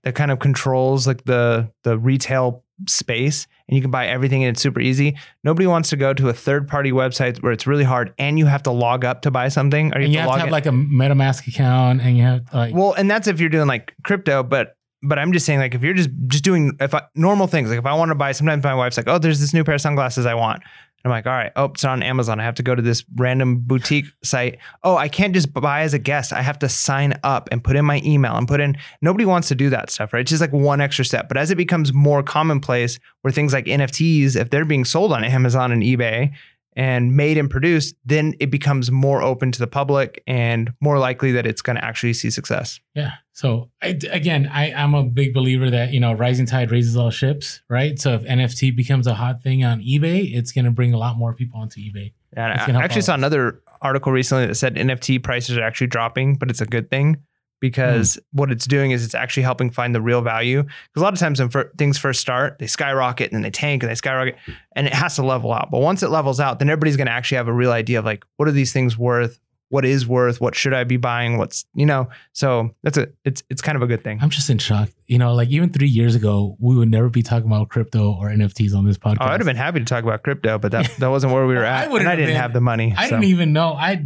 [0.04, 4.56] that kind of controls like the the retail space and you can buy everything and
[4.56, 5.18] it's super easy.
[5.44, 8.46] Nobody wants to go to a third party website where it's really hard and you
[8.46, 10.66] have to log up to buy something or And you have to have in- like
[10.66, 14.44] a MetaMask account, and you have like Well, and that's if you're doing like crypto,
[14.44, 17.70] but but I'm just saying like if you're just just doing if I, normal things
[17.70, 19.76] like if I want to buy sometimes my wife's like oh there's this new pair
[19.76, 20.64] of sunglasses I want.
[21.06, 23.60] I'm like all right oh it's on Amazon I have to go to this random
[23.60, 24.58] boutique site.
[24.84, 27.76] Oh I can't just buy as a guest I have to sign up and put
[27.76, 30.22] in my email and put in nobody wants to do that stuff right.
[30.22, 31.28] It's just like one extra step.
[31.28, 35.24] But as it becomes more commonplace where things like NFTs if they're being sold on
[35.24, 36.34] Amazon and eBay
[36.76, 41.32] and made and produced, then it becomes more open to the public and more likely
[41.32, 42.80] that it's going to actually see success.
[42.94, 43.12] Yeah.
[43.36, 47.10] So I, again, I, I'm a big believer that you know rising tide raises all
[47.12, 48.00] ships, right?
[48.00, 51.18] So if NFT becomes a hot thing on eBay, it's going to bring a lot
[51.18, 52.14] more people onto eBay.
[52.32, 53.18] It's I, gonna help I actually saw us.
[53.18, 57.18] another article recently that said NFT prices are actually dropping, but it's a good thing
[57.60, 58.40] because Hmm.
[58.40, 60.64] what it's doing is it's actually helping find the real value.
[60.64, 63.52] Because a lot of times when fir- things first start, they skyrocket and then they
[63.52, 64.38] tank and they skyrocket,
[64.78, 65.72] and it has to level out.
[65.72, 68.06] But once it levels out, then everybody's going to actually have a real idea of
[68.06, 69.40] like, what are these things worth?
[69.70, 70.40] What is worth?
[70.40, 71.38] What should I be buying?
[71.38, 72.10] What's you know?
[72.34, 74.20] So that's a it's it's kind of a good thing.
[74.22, 74.90] I'm just in shock.
[75.08, 78.30] You know, like even three years ago, we would never be talking about crypto or
[78.30, 79.18] NFTs on this podcast.
[79.22, 81.56] Oh, I'd have been happy to talk about crypto, but that, that wasn't where we
[81.56, 81.92] were I at.
[81.92, 82.42] wouldn't and I didn't been.
[82.42, 82.94] have the money.
[82.96, 83.16] I so.
[83.16, 83.74] didn't even know.
[83.74, 84.06] I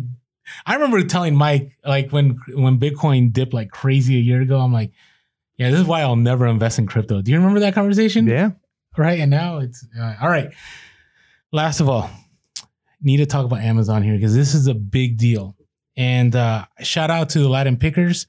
[0.66, 4.60] I remember telling Mike like when when Bitcoin dipped like crazy a year ago.
[4.60, 4.92] I'm like,
[5.58, 7.22] yeah, this is why I'll never invest in crypto.
[7.22, 8.28] Do you remember that conversation?
[8.28, 8.52] Yeah.
[8.98, 9.20] right?
[9.20, 10.52] And now it's uh, all right.
[11.52, 12.10] Last of all,
[13.02, 15.56] need to talk about Amazon here because this is a big deal.
[15.98, 18.28] And uh, shout out to the Latin Pickers.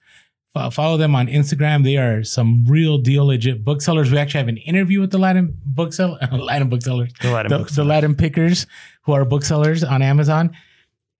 [0.52, 1.84] Fo- follow them on Instagram.
[1.84, 4.10] They are some real deal, legit booksellers.
[4.10, 7.76] We actually have an interview with the Latin bookseller, Latin booksellers, The Latin the, books.
[7.76, 8.66] the Latin Pickers,
[9.04, 10.56] who are booksellers on Amazon.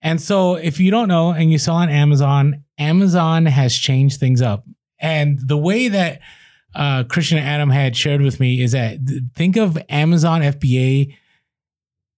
[0.01, 4.41] And so, if you don't know and you sell on Amazon, Amazon has changed things
[4.41, 4.65] up.
[4.99, 6.19] And the way that
[6.75, 11.15] uh, Christian and Adam had shared with me is that th- think of Amazon FBA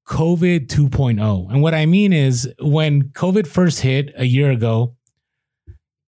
[0.07, 1.51] COVID 2.0.
[1.51, 4.95] And what I mean is when COVID first hit a year ago,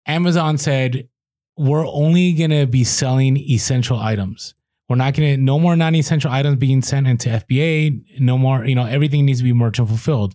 [0.06, 1.08] Amazon said,
[1.56, 4.54] we're only going to be selling essential items.
[4.88, 8.20] We're not going to, no more non essential items being sent into FBA.
[8.20, 10.34] No more, you know, everything needs to be merchant fulfilled.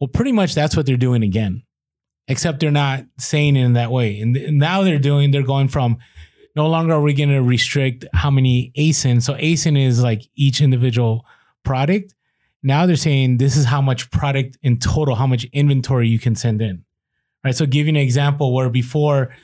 [0.00, 1.62] Well, pretty much that's what they're doing again,
[2.26, 4.20] except they're not saying it in that way.
[4.20, 5.98] And now they're doing, they're going from
[6.56, 9.22] no longer are we going to restrict how many ASIN.
[9.22, 11.24] So ASIN is like each individual
[11.64, 12.14] product.
[12.62, 16.36] Now they're saying this is how much product in total, how much inventory you can
[16.36, 16.84] send in.
[17.44, 17.54] Right.
[17.54, 19.34] So give you an example where before,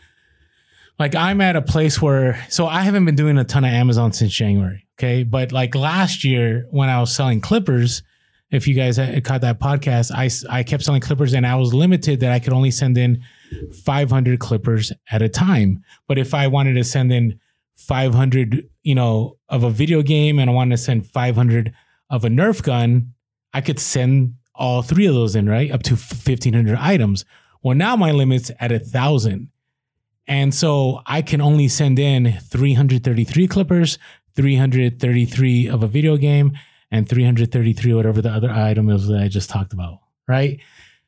[0.99, 4.13] like I'm at a place where, so I haven't been doing a ton of Amazon
[4.13, 4.87] since January.
[4.99, 5.25] Okay.
[5.25, 8.03] But like last year when I was selling clippers,
[8.51, 12.21] if you guys caught that podcast, I, I kept selling clippers and I was limited
[12.21, 13.23] that I could only send in
[13.85, 15.83] 500 clippers at a time.
[16.07, 17.41] But if I wanted to send in
[17.77, 21.75] 500, you know, of a video game and I wanted to send 500
[22.11, 23.15] of a Nerf gun,
[23.53, 25.71] I could send all three of those in, right?
[25.71, 27.25] Up to 1500 items.
[27.63, 29.51] Well, now my limit's at a thousand.
[30.27, 33.99] And so I can only send in 333 clippers,
[34.37, 36.53] 333 of a video game,
[36.91, 40.61] and 333 whatever the other item is that I just talked about, right?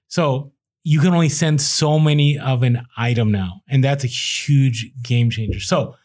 [0.09, 3.63] So you can only send so many of an item now.
[3.69, 5.61] And that's a huge game changer.
[5.61, 5.97] So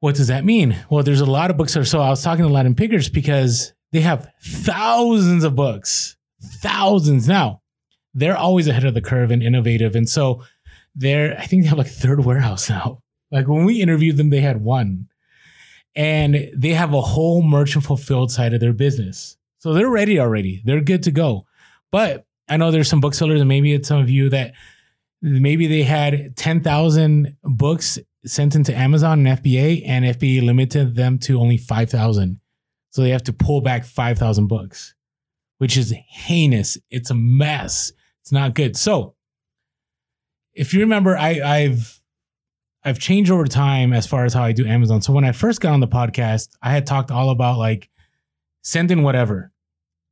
[0.00, 0.76] what does that mean?
[0.90, 3.72] Well, there's a lot of books are so I was talking to Latin Pickers because
[3.92, 7.62] they have thousands of books, thousands now.
[8.14, 9.94] They're always ahead of the curve and innovative.
[9.94, 10.44] And so
[10.94, 13.02] they're, I think they have like third warehouse now.
[13.30, 15.08] Like when we interviewed them, they had one.
[15.94, 19.36] And they have a whole merchant fulfilled side of their business.
[19.58, 20.62] So they're ready already.
[20.64, 21.46] They're good to go.
[21.90, 24.54] But I know there's some booksellers, and maybe it's some of you that
[25.20, 31.40] maybe they had 10,000 books sent into Amazon and FBA, and FBA limited them to
[31.40, 32.40] only 5,000.
[32.98, 34.92] So they have to pull back 5,000 books,
[35.58, 36.76] which is heinous.
[36.90, 37.92] It's a mess.
[38.22, 38.76] It's not good.
[38.76, 39.14] So
[40.52, 42.02] if you remember, I, I've
[42.84, 45.00] I've changed over time as far as how I do Amazon.
[45.00, 47.88] So when I first got on the podcast, I had talked all about like
[48.62, 49.52] send in whatever,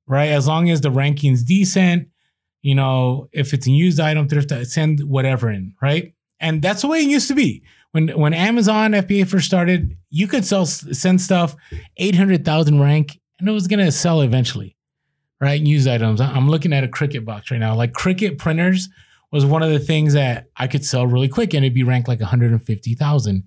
[0.06, 0.28] right?
[0.28, 2.10] As long as the ranking's decent,
[2.62, 6.14] you know, if it's a used item, thrift, send whatever in, right?
[6.38, 7.64] And that's the way it used to be.
[7.96, 11.56] When when Amazon FBA first started, you could sell send stuff
[11.96, 14.76] 800,000 rank and it was going to sell eventually.
[15.40, 15.58] Right?
[15.58, 16.20] Used items.
[16.20, 17.74] I'm looking at a Cricut box right now.
[17.74, 18.90] Like Cricut printers
[19.32, 22.06] was one of the things that I could sell really quick and it'd be ranked
[22.06, 23.44] like 150,000.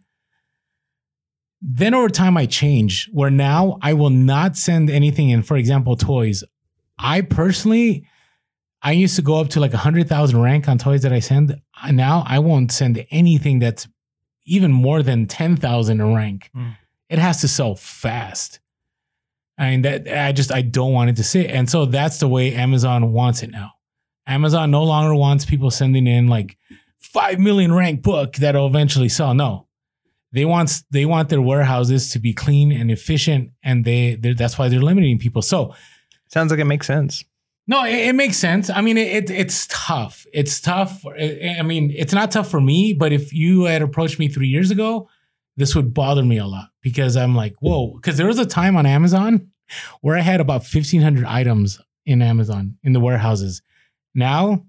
[1.62, 5.44] Then over time, I changed where now I will not send anything in.
[5.44, 6.44] For example, toys.
[6.98, 8.08] I personally,
[8.82, 11.62] I used to go up to like 100,000 rank on toys that I send.
[11.92, 13.88] Now I won't send anything that's
[14.50, 16.50] even more than 10,000 in rank.
[16.56, 16.78] Mm.
[17.10, 18.60] It has to sell fast.
[19.58, 21.50] I mean, that I just, I don't want it to sit.
[21.50, 23.72] And so that's the way Amazon wants it now.
[24.26, 26.58] Amazon no longer wants people sending in like
[27.00, 29.34] 5 million rank book that'll eventually sell.
[29.34, 29.68] No.
[30.32, 34.70] They want they want their warehouses to be clean and efficient, and they that's why
[34.70, 35.42] they're limiting people.
[35.42, 35.74] So,
[36.28, 37.24] sounds like it makes sense.
[37.70, 38.70] No, it, it makes sense.
[38.70, 40.26] I mean, it, it, it's tough.
[40.34, 41.06] It's tough.
[41.06, 44.72] I mean, it's not tough for me, but if you had approached me three years
[44.72, 45.08] ago,
[45.56, 47.94] this would bother me a lot because I'm like, whoa.
[47.94, 49.52] Because there was a time on Amazon
[50.02, 53.62] where I had about 1,500 items in Amazon in the warehouses.
[54.14, 54.66] Now,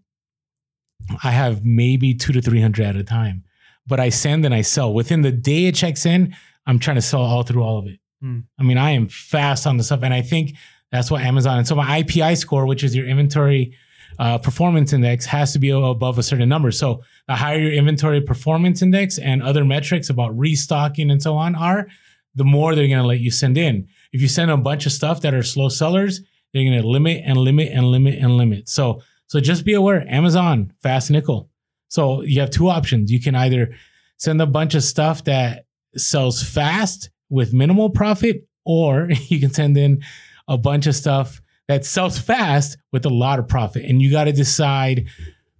[1.24, 3.44] I have maybe two to 300 at a time
[3.90, 4.94] but I send and I sell.
[4.94, 6.34] Within the day it checks in,
[6.64, 7.98] I'm trying to sell all through all of it.
[8.22, 8.44] Mm.
[8.59, 10.03] I mean, I am fast on the stuff.
[10.03, 10.55] And I think
[10.93, 13.76] that's what Amazon, and so my IPI score, which is your inventory
[14.18, 16.70] uh, performance index, has to be above a certain number.
[16.70, 21.55] So the higher your inventory performance index and other metrics about restocking and so on
[21.55, 21.86] are,
[22.34, 23.88] the more they're going to let you send in.
[24.12, 26.20] If you send a bunch of stuff that are slow sellers,
[26.53, 28.68] they're going to limit and limit and limit and limit.
[28.68, 31.49] So, so just be aware, Amazon, fast nickel.
[31.88, 33.11] So you have two options.
[33.11, 33.74] You can either
[34.16, 35.64] send a bunch of stuff that
[35.97, 40.03] sells fast with minimal profit, or you can send in
[40.51, 43.86] a bunch of stuff that sells fast with a lot of profit.
[43.86, 45.07] And you got to decide,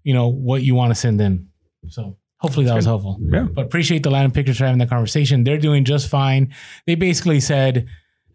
[0.03, 1.49] you know, what you want to send in.
[1.89, 3.19] So hopefully that was helpful.
[3.23, 3.47] Yeah.
[3.51, 5.45] But appreciate the Latin Pickers for having that conversation.
[5.45, 6.53] They're doing just fine.
[6.87, 7.89] They basically said,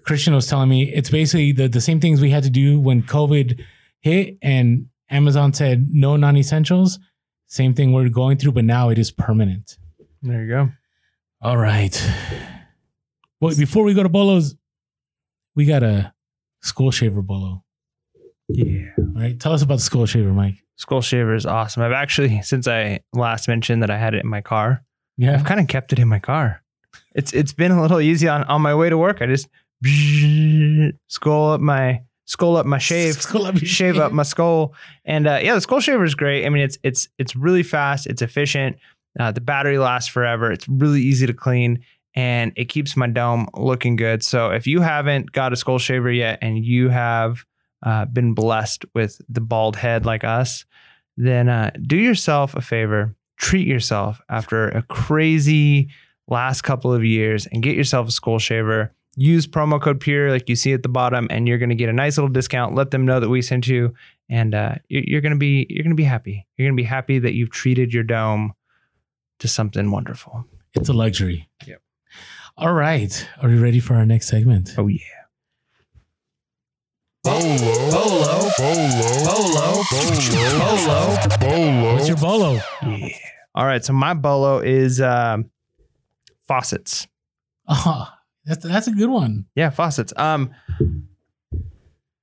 [0.04, 3.04] Christian was telling me it's basically the, the same things we had to do when
[3.04, 3.64] COVID
[4.02, 6.98] hit and Amazon said no non essentials
[7.48, 9.78] same thing we're going through, but now it is permanent.
[10.22, 10.70] There you go.
[11.42, 11.96] All right.
[13.40, 14.56] Well, before we go to bolos,
[15.56, 16.14] we got a
[16.66, 17.64] skull shaver bolo.
[18.50, 18.90] Yeah.
[18.98, 19.40] All right.
[19.40, 20.56] Tell us about the skull shaver, Mike.
[20.76, 21.82] Skull shaver is awesome.
[21.84, 24.84] I've actually, since I last mentioned that I had it in my car,
[25.18, 25.34] Yeah.
[25.36, 26.62] I've kind of kept it in my car.
[27.14, 29.22] It's it's been a little easy on on my way to work.
[29.22, 29.48] I just
[31.08, 34.74] skull up my skull up my shave, Skull up your shave up my skull,
[35.06, 36.46] and uh, yeah, the skull shaver is great.
[36.46, 38.78] I mean, it's it's it's really fast, it's efficient.
[39.18, 40.52] Uh, the battery lasts forever.
[40.52, 41.84] It's really easy to clean,
[42.16, 44.24] and it keeps my dome looking good.
[44.24, 47.46] So if you haven't got a skull shaver yet, and you have
[47.84, 50.66] uh, been blessed with the bald head like us,
[51.18, 53.16] then uh, do yourself a favor.
[53.38, 55.90] Treat yourself after a crazy
[56.28, 58.94] last couple of years and get yourself a skull shaver.
[59.18, 61.90] Use promo code PURE like you see at the bottom, and you're going to get
[61.90, 62.76] a nice little discount.
[62.76, 63.94] Let them know that we sent you,
[64.30, 66.46] and uh, you're, you're going to be you're going to be happy.
[66.58, 68.54] You're going to be happy that you've treated your dome
[69.40, 70.46] to something wonderful.
[70.74, 71.48] It's a luxury.
[71.66, 71.82] Yep.
[72.58, 73.28] All right.
[73.42, 74.76] Are we ready for our next segment?
[74.78, 75.00] Oh yeah.
[77.24, 78.90] Bolo, bolo, bolo,
[79.26, 81.94] bolo, bolo, bolo.
[81.94, 82.60] What's your bolo?
[82.86, 83.08] Yeah.
[83.56, 83.84] All right.
[83.84, 85.50] So my bolo is um,
[86.48, 87.08] faucets.
[87.68, 88.08] Oh,
[88.46, 89.46] that's that's a good one.
[89.56, 90.14] Yeah, faucets.
[90.16, 90.52] Um,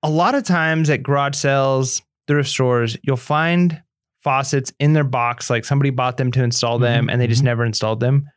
[0.02, 3.82] a lot of times at garage sales, thrift stores, you'll find
[4.20, 7.42] faucets in their box, like somebody bought them to install them Mhm, and they just
[7.42, 7.46] mhm.
[7.46, 8.28] never installed them.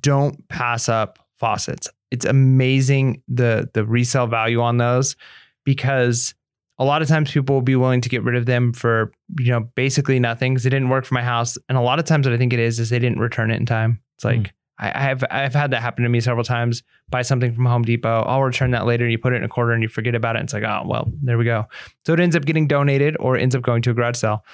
[0.00, 1.88] Don't pass up faucets.
[2.10, 5.16] It's amazing the the resale value on those
[5.64, 6.34] because
[6.78, 9.50] a lot of times people will be willing to get rid of them for you
[9.50, 11.56] know basically nothing because it didn't work for my house.
[11.68, 13.56] And a lot of times what I think it is is they didn't return it
[13.56, 14.00] in time.
[14.16, 14.50] It's like Mm.
[14.78, 16.82] I, I've I've had that happen to me several times.
[17.08, 19.04] Buy something from Home Depot, I'll return that later.
[19.04, 20.40] And you put it in a quarter and you forget about it.
[20.40, 21.66] And it's like oh well, there we go.
[22.04, 24.44] So it ends up getting donated or ends up going to a garage sale.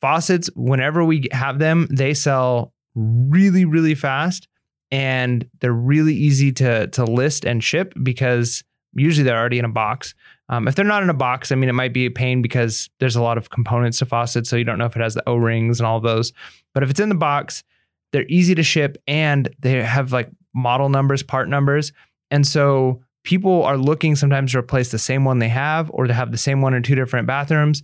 [0.00, 4.48] Faucets, whenever we have them, they sell really really fast
[4.92, 8.62] and they're really easy to to list and ship because
[8.94, 10.14] usually they're already in a box.
[10.50, 12.90] Um, if they're not in a box, I mean, it might be a pain because
[13.00, 15.26] there's a lot of components to faucets, so you don't know if it has the
[15.28, 16.32] O rings and all those.
[16.74, 17.64] But if it's in the box,
[18.12, 21.92] they're easy to ship and they have like model numbers, part numbers,
[22.30, 26.12] and so people are looking sometimes to replace the same one they have or to
[26.12, 27.82] have the same one in two different bathrooms.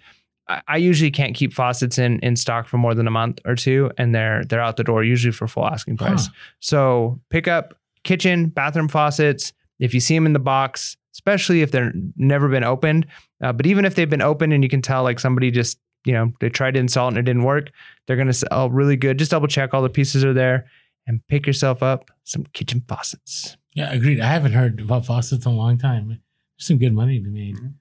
[0.49, 3.55] I, I usually can't keep faucets in in stock for more than a month or
[3.55, 6.27] two, and they're they're out the door usually for full asking price.
[6.27, 6.33] Huh.
[6.61, 7.75] So pick up
[8.05, 9.53] kitchen, bathroom faucets.
[9.79, 13.07] If you see them in the box, especially if they're never been opened,
[13.43, 16.13] uh, but even if they've been opened and you can tell like somebody just you
[16.13, 17.71] know they tried to install it and it didn't work,
[18.07, 19.19] they're gonna sell really good.
[19.19, 20.67] Just double check all the pieces are there
[21.07, 23.57] and pick yourself up some kitchen faucets.
[23.75, 24.21] Yeah, agreed.
[24.21, 26.09] I haven't heard about faucets in a long time.
[26.09, 26.21] There's
[26.59, 27.57] some good money to be made.
[27.57, 27.75] Mhm.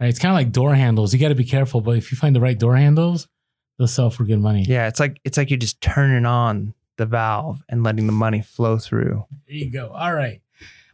[0.00, 1.14] Right, it's kind of like door handles.
[1.14, 3.28] You got to be careful, but if you find the right door handles,
[3.78, 4.64] they'll sell for good money.
[4.68, 8.40] Yeah, it's like it's like you're just turning on the valve and letting the money
[8.42, 9.88] flow through There you go.
[9.88, 10.40] All right.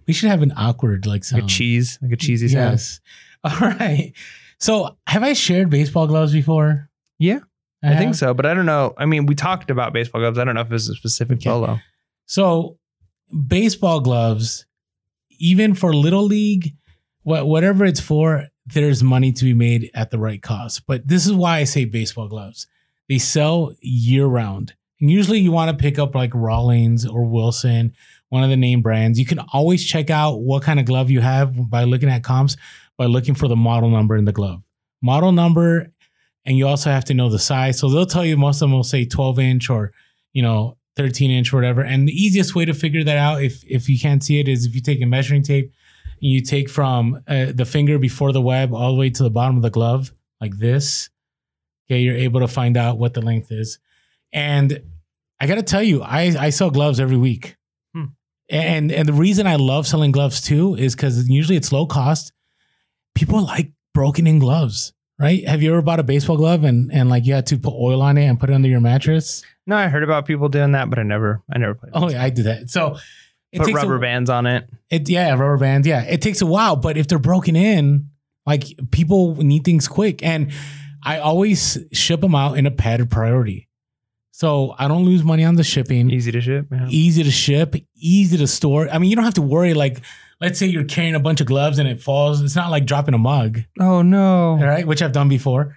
[0.06, 2.72] We should have an awkward like like a cheese, like a cheesy sound.
[2.72, 3.00] Yes.
[3.44, 4.12] All right.
[4.58, 6.88] So, have I shared baseball gloves before?
[7.18, 7.40] Yeah,
[7.82, 8.94] I think so, but I don't know.
[8.96, 10.38] I mean, we talked about baseball gloves.
[10.38, 11.50] I don't know if it's a specific Okay.
[11.50, 11.80] bolo.
[12.26, 12.78] So,
[13.48, 14.66] baseball gloves,
[15.38, 16.74] even for little league,
[17.24, 20.86] wha- whatever it's for, there's money to be made at the right cost.
[20.86, 22.66] But this is why I say baseball gloves.
[23.08, 24.74] They sell year round.
[25.00, 27.94] And usually you want to pick up like Rawlings or Wilson,
[28.28, 29.18] one of the name brands.
[29.18, 32.56] You can always check out what kind of glove you have by looking at comps,
[32.96, 34.62] by looking for the model number in the glove.
[35.02, 35.90] Model number,
[36.44, 37.78] and you also have to know the size.
[37.78, 39.92] So they'll tell you, most of them will say 12 inch or,
[40.32, 41.82] you know, 13 inch or whatever.
[41.82, 44.66] And the easiest way to figure that out, if if you can't see it, is
[44.66, 45.72] if you take a measuring tape
[46.22, 49.56] you take from uh, the finger before the web all the way to the bottom
[49.56, 51.10] of the glove, like this.
[51.90, 53.80] Okay, you're able to find out what the length is.
[54.32, 54.82] And
[55.40, 57.56] I got to tell you, I I sell gloves every week.
[57.92, 58.04] Hmm.
[58.48, 62.32] And and the reason I love selling gloves too is because usually it's low cost.
[63.16, 65.46] People like broken in gloves, right?
[65.48, 68.00] Have you ever bought a baseball glove and and like you had to put oil
[68.00, 69.42] on it and put it under your mattress?
[69.66, 71.92] No, I heard about people doing that, but I never, I never played.
[71.94, 72.68] Oh, yeah, I did that.
[72.68, 72.96] So
[73.52, 74.68] it Put takes rubber a, bands on it.
[74.90, 75.86] It yeah, rubber bands.
[75.86, 78.08] Yeah, it takes a while, but if they're broken in,
[78.46, 80.50] like people need things quick, and
[81.04, 83.68] I always ship them out in a padded priority,
[84.30, 86.10] so I don't lose money on the shipping.
[86.10, 86.66] Easy to ship.
[86.72, 86.86] Yeah.
[86.88, 88.88] Easy to ship, easy to store.
[88.90, 89.74] I mean, you don't have to worry.
[89.74, 90.00] Like,
[90.40, 92.40] let's say you're carrying a bunch of gloves and it falls.
[92.40, 94.52] It's not like dropping a mug, Oh no.
[94.52, 94.86] all right?
[94.86, 95.76] Which I've done before.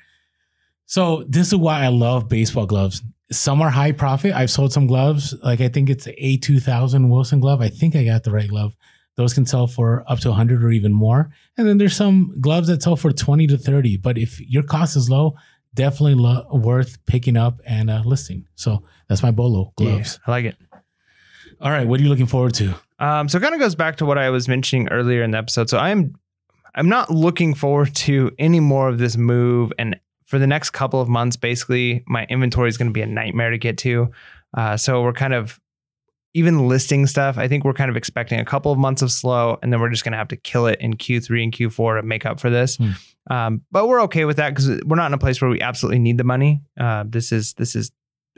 [0.85, 3.01] So this is why I love baseball gloves.
[3.31, 4.33] Some are high profit.
[4.33, 5.33] I've sold some gloves.
[5.43, 7.61] Like I think it's A2000 Wilson glove.
[7.61, 8.75] I think I got the right glove.
[9.15, 11.31] Those can sell for up to 100 or even more.
[11.57, 13.97] And then there's some gloves that sell for 20 to 30.
[13.97, 15.35] But if your cost is low,
[15.73, 18.45] definitely lo- worth picking up and uh, listing.
[18.55, 20.19] So that's my Bolo gloves.
[20.19, 20.55] Yeah, I like it.
[21.61, 21.87] All right.
[21.87, 22.75] What are you looking forward to?
[22.99, 25.37] Um, so it kind of goes back to what I was mentioning earlier in the
[25.37, 25.69] episode.
[25.69, 26.15] So I'm
[26.75, 29.71] I'm not looking forward to any more of this move.
[29.79, 33.07] And for the next couple of months, basically, my inventory is going to be a
[33.07, 34.11] nightmare to get to.
[34.55, 35.59] Uh, so we're kind of
[36.33, 37.37] even listing stuff.
[37.37, 39.89] I think we're kind of expecting a couple of months of slow, and then we're
[39.89, 42.49] just going to have to kill it in Q3 and Q4 to make up for
[42.49, 42.75] this.
[42.75, 42.91] Hmm.
[43.29, 45.99] Um, but we're okay with that because we're not in a place where we absolutely
[45.99, 46.61] need the money.
[46.79, 47.91] Uh, this is this is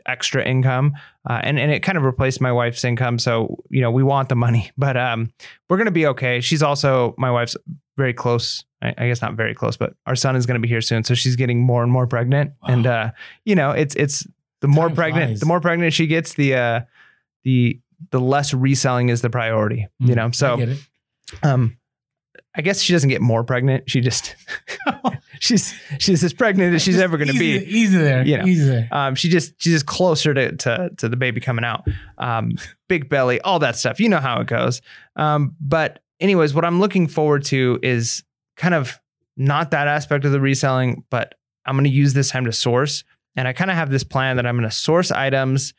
[0.05, 0.93] extra income,
[1.29, 3.19] uh, and and it kind of replaced my wife's income.
[3.19, 5.33] So you know we want the money, but um,
[5.69, 6.39] we're gonna be okay.
[6.39, 7.57] She's also my wife's
[7.97, 8.63] very close.
[8.81, 11.13] I, I guess not very close, but our son is gonna be here soon, so
[11.15, 12.69] she's getting more and more pregnant, Wow.
[12.73, 13.11] and uh,
[13.43, 14.25] you know it's it's
[14.61, 15.39] the more Time pregnant, flies.
[15.39, 16.81] the more pregnant she gets, the uh,
[17.43, 17.79] the
[18.11, 19.87] the less reselling is the priority.
[19.99, 20.77] You Mm, know, I so it.
[21.43, 21.77] um,
[22.55, 23.89] I guess she doesn't get more pregnant.
[23.89, 24.35] She just
[25.39, 27.57] she's she's as pregnant as she's ever gonna be.
[27.65, 28.25] Easy there.
[28.25, 28.45] You know.
[28.45, 28.87] Easy there.
[28.91, 31.87] Um, she just she's just closer to, to to the baby coming out.
[32.17, 32.53] Um,
[32.87, 33.99] big belly, all that stuff.
[33.99, 34.81] You know how it goes.
[35.15, 38.23] Um, but anyways, what I'm looking forward to is
[38.55, 38.99] kind of
[39.35, 43.03] not that aspect of the reselling, but I'm going to use this time to source.
[43.35, 45.73] And I kind of have this plan that I'm going to source items,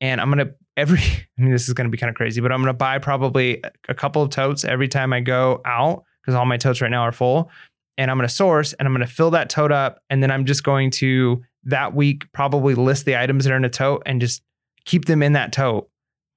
[0.00, 0.98] and I'm going to every.
[1.38, 2.98] I mean, this is going to be kind of crazy, but I'm going to buy
[2.98, 6.90] probably a couple of totes every time I go out because all my totes right
[6.90, 7.50] now are full.
[7.96, 10.00] and I'm going to source and I'm going to fill that tote up.
[10.10, 13.64] And then I'm just going to that week probably list the items that are in
[13.64, 14.42] a tote and just
[14.84, 15.88] keep them in that tote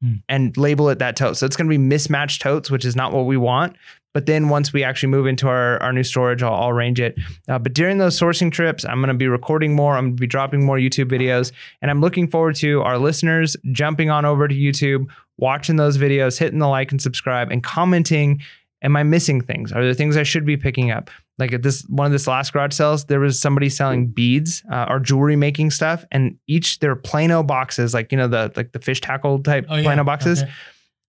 [0.02, 0.14] Hmm.
[0.30, 1.38] and label it that tote.
[1.38, 3.76] So it's going to be mismatched totes, which is not what we want.
[4.14, 7.16] But then once we actually move into our, our new storage, I'll, I'll arrange it.
[7.48, 9.98] Uh, but during those sourcing trips, I'm going to be recording more.
[9.98, 11.52] I'm going to be dropping more YouTube videos.
[11.82, 16.38] And I'm looking forward to our listeners jumping on over to YouTube, watching those videos,
[16.38, 18.41] hitting the like and subscribe, and commenting.
[18.84, 19.72] Am I missing things?
[19.72, 21.10] Are there things I should be picking up?
[21.40, 24.88] Like at this one of this last garage sales, there was somebody selling beads uh,
[24.90, 28.80] or jewelry making stuff, and each they're Plano boxes, like you know the like the
[28.80, 29.84] fish tackle type Oh, yeah.
[29.84, 30.52] Plano boxes Okay.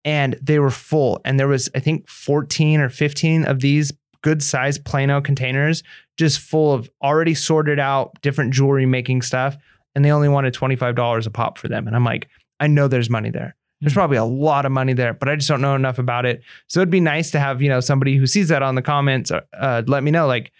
[0.04, 3.90] and they were full and there was i think 14 or 15 of these
[4.22, 5.82] good sized plano containers
[6.18, 9.56] just full of already sorted out different jewelry making stuff
[9.94, 12.28] and they only wanted $25 a pop for them and i'm like
[12.60, 13.98] i know there's money there there's Hmm.
[13.98, 16.80] probably a lot of money there but i just don't know enough about it so
[16.80, 19.40] it'd be nice to have you know somebody who sees that on the comments uh,
[19.58, 20.50] uh, let me know like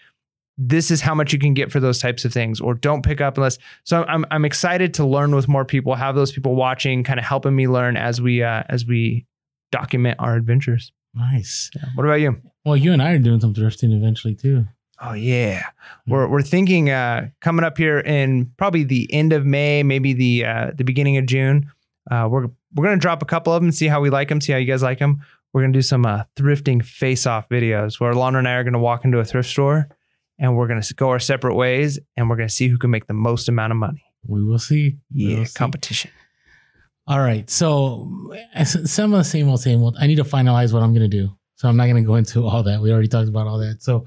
[0.61, 3.21] this is how much you can get for those types of things or don't pick
[3.21, 7.03] up unless so i'm i'm excited to learn with more people have those people watching
[7.03, 9.25] kind of helping me learn as we uh as we
[9.71, 11.71] document our adventures Nice.
[11.95, 14.65] what about you Well, you and I are doing some thrifting eventually too.
[15.01, 15.63] oh yeah
[16.07, 20.45] we're we're thinking uh coming up here in probably the end of may maybe the
[20.45, 21.71] uh the beginning of june
[22.11, 24.51] uh we're we're gonna drop a couple of them see how we like them see
[24.51, 25.21] how you guys like them
[25.53, 28.79] we're gonna do some uh thrifting face off videos where Lana and I are gonna
[28.79, 29.87] walk into a thrift store
[30.37, 33.13] and we're gonna go our separate ways and we're gonna see who can make the
[33.13, 34.97] most amount of money We will see.
[35.11, 35.53] Yeah, will see.
[35.53, 36.11] competition.
[37.07, 37.49] All right.
[37.49, 38.31] So
[38.63, 39.97] some of the same old, same old.
[39.99, 41.35] I need to finalize what I'm going to do.
[41.55, 42.81] So I'm not going to go into all that.
[42.81, 43.81] We already talked about all that.
[43.81, 44.05] So,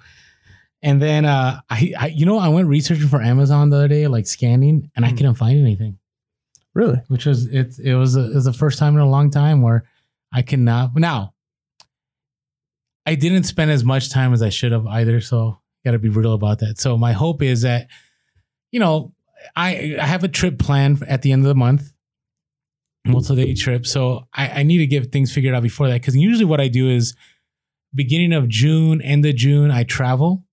[0.82, 4.06] and then, uh, I, I, you know, I went researching for Amazon the other day,
[4.06, 5.16] like scanning, and I Hmm.
[5.16, 5.98] couldn't find anything,
[6.74, 7.00] Really?
[7.08, 9.62] which was, it, it was, a, it was the first time in a long time
[9.62, 9.84] where
[10.32, 10.96] I cannot.
[10.96, 11.34] Now,
[13.04, 15.20] I didn't spend as much time as I should have either.
[15.20, 16.80] So got to be real about that.
[16.80, 17.88] So my hope is that,
[18.70, 19.12] you know,
[19.56, 21.92] I, I have a trip planned at the end of the month
[23.04, 23.86] multi-day trip.
[23.86, 26.00] So I, I need to get things figured out before that.
[26.00, 27.14] Because usually what I do is
[27.94, 30.44] beginning of June, end of June, I travel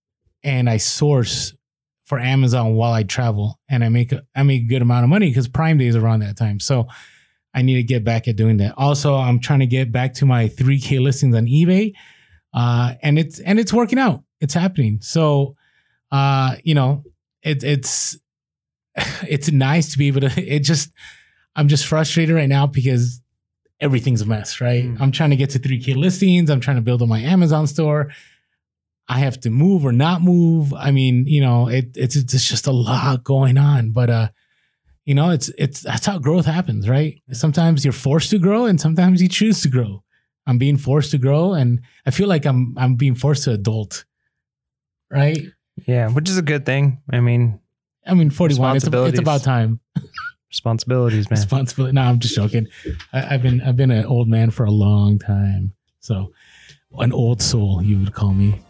[0.44, 1.54] and I source
[2.10, 5.12] for Amazon while I travel, and I make a, I make a good amount of
[5.12, 6.60] money because Prime Day is around that time.
[6.60, 6.88] So
[7.54, 8.74] I need to get back at doing that.
[8.78, 11.94] Also, I'm trying to get back to my 3K listings on eBay,
[12.52, 14.24] uh, and it's and it's working out.
[14.42, 14.98] It's happening.
[15.02, 15.54] So,
[16.12, 17.04] uh, you know,
[17.44, 18.18] it, it's
[18.96, 20.32] it's nice to be able to.
[20.36, 20.90] It just
[21.56, 23.22] I'm just frustrated right now because
[23.80, 24.84] everything's a mess, right?
[24.84, 25.00] Mm.
[25.00, 26.50] I'm trying to get to 3K listings.
[26.50, 28.12] I'm trying to build on my Amazon store.
[29.10, 30.72] I have to move or not move.
[30.74, 33.90] I mean, you know, it, it's it's just a lot going on.
[33.90, 34.28] But uh,
[35.04, 37.20] you know, it's it's that's how growth happens, right?
[37.32, 40.04] Sometimes you're forced to grow, and sometimes you choose to grow.
[40.46, 44.06] I'm being forced to grow, and I feel like I'm I'm being forced to adult,
[45.12, 45.40] right?
[45.88, 47.02] Yeah, which is a good thing.
[47.12, 47.60] I mean,
[48.06, 48.76] I mean, 41.
[48.76, 49.80] It's, it's about time.
[50.50, 51.40] responsibilities, man.
[51.40, 51.94] responsibility.
[51.94, 52.68] No, I'm just joking.
[53.12, 56.32] I, I've been I've been an old man for a long time, so
[56.98, 58.62] an old soul, you would call me.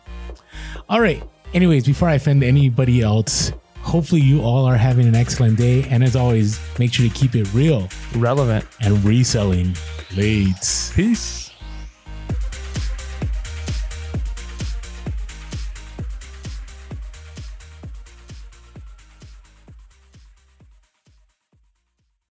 [0.90, 1.22] All right.
[1.54, 6.04] Anyways, before I offend anybody else, hopefully you all are having an excellent day, and
[6.04, 8.66] as always, make sure to keep it real Relevant.
[8.82, 9.76] and reselling
[10.16, 10.56] late.
[10.96, 11.49] Peace.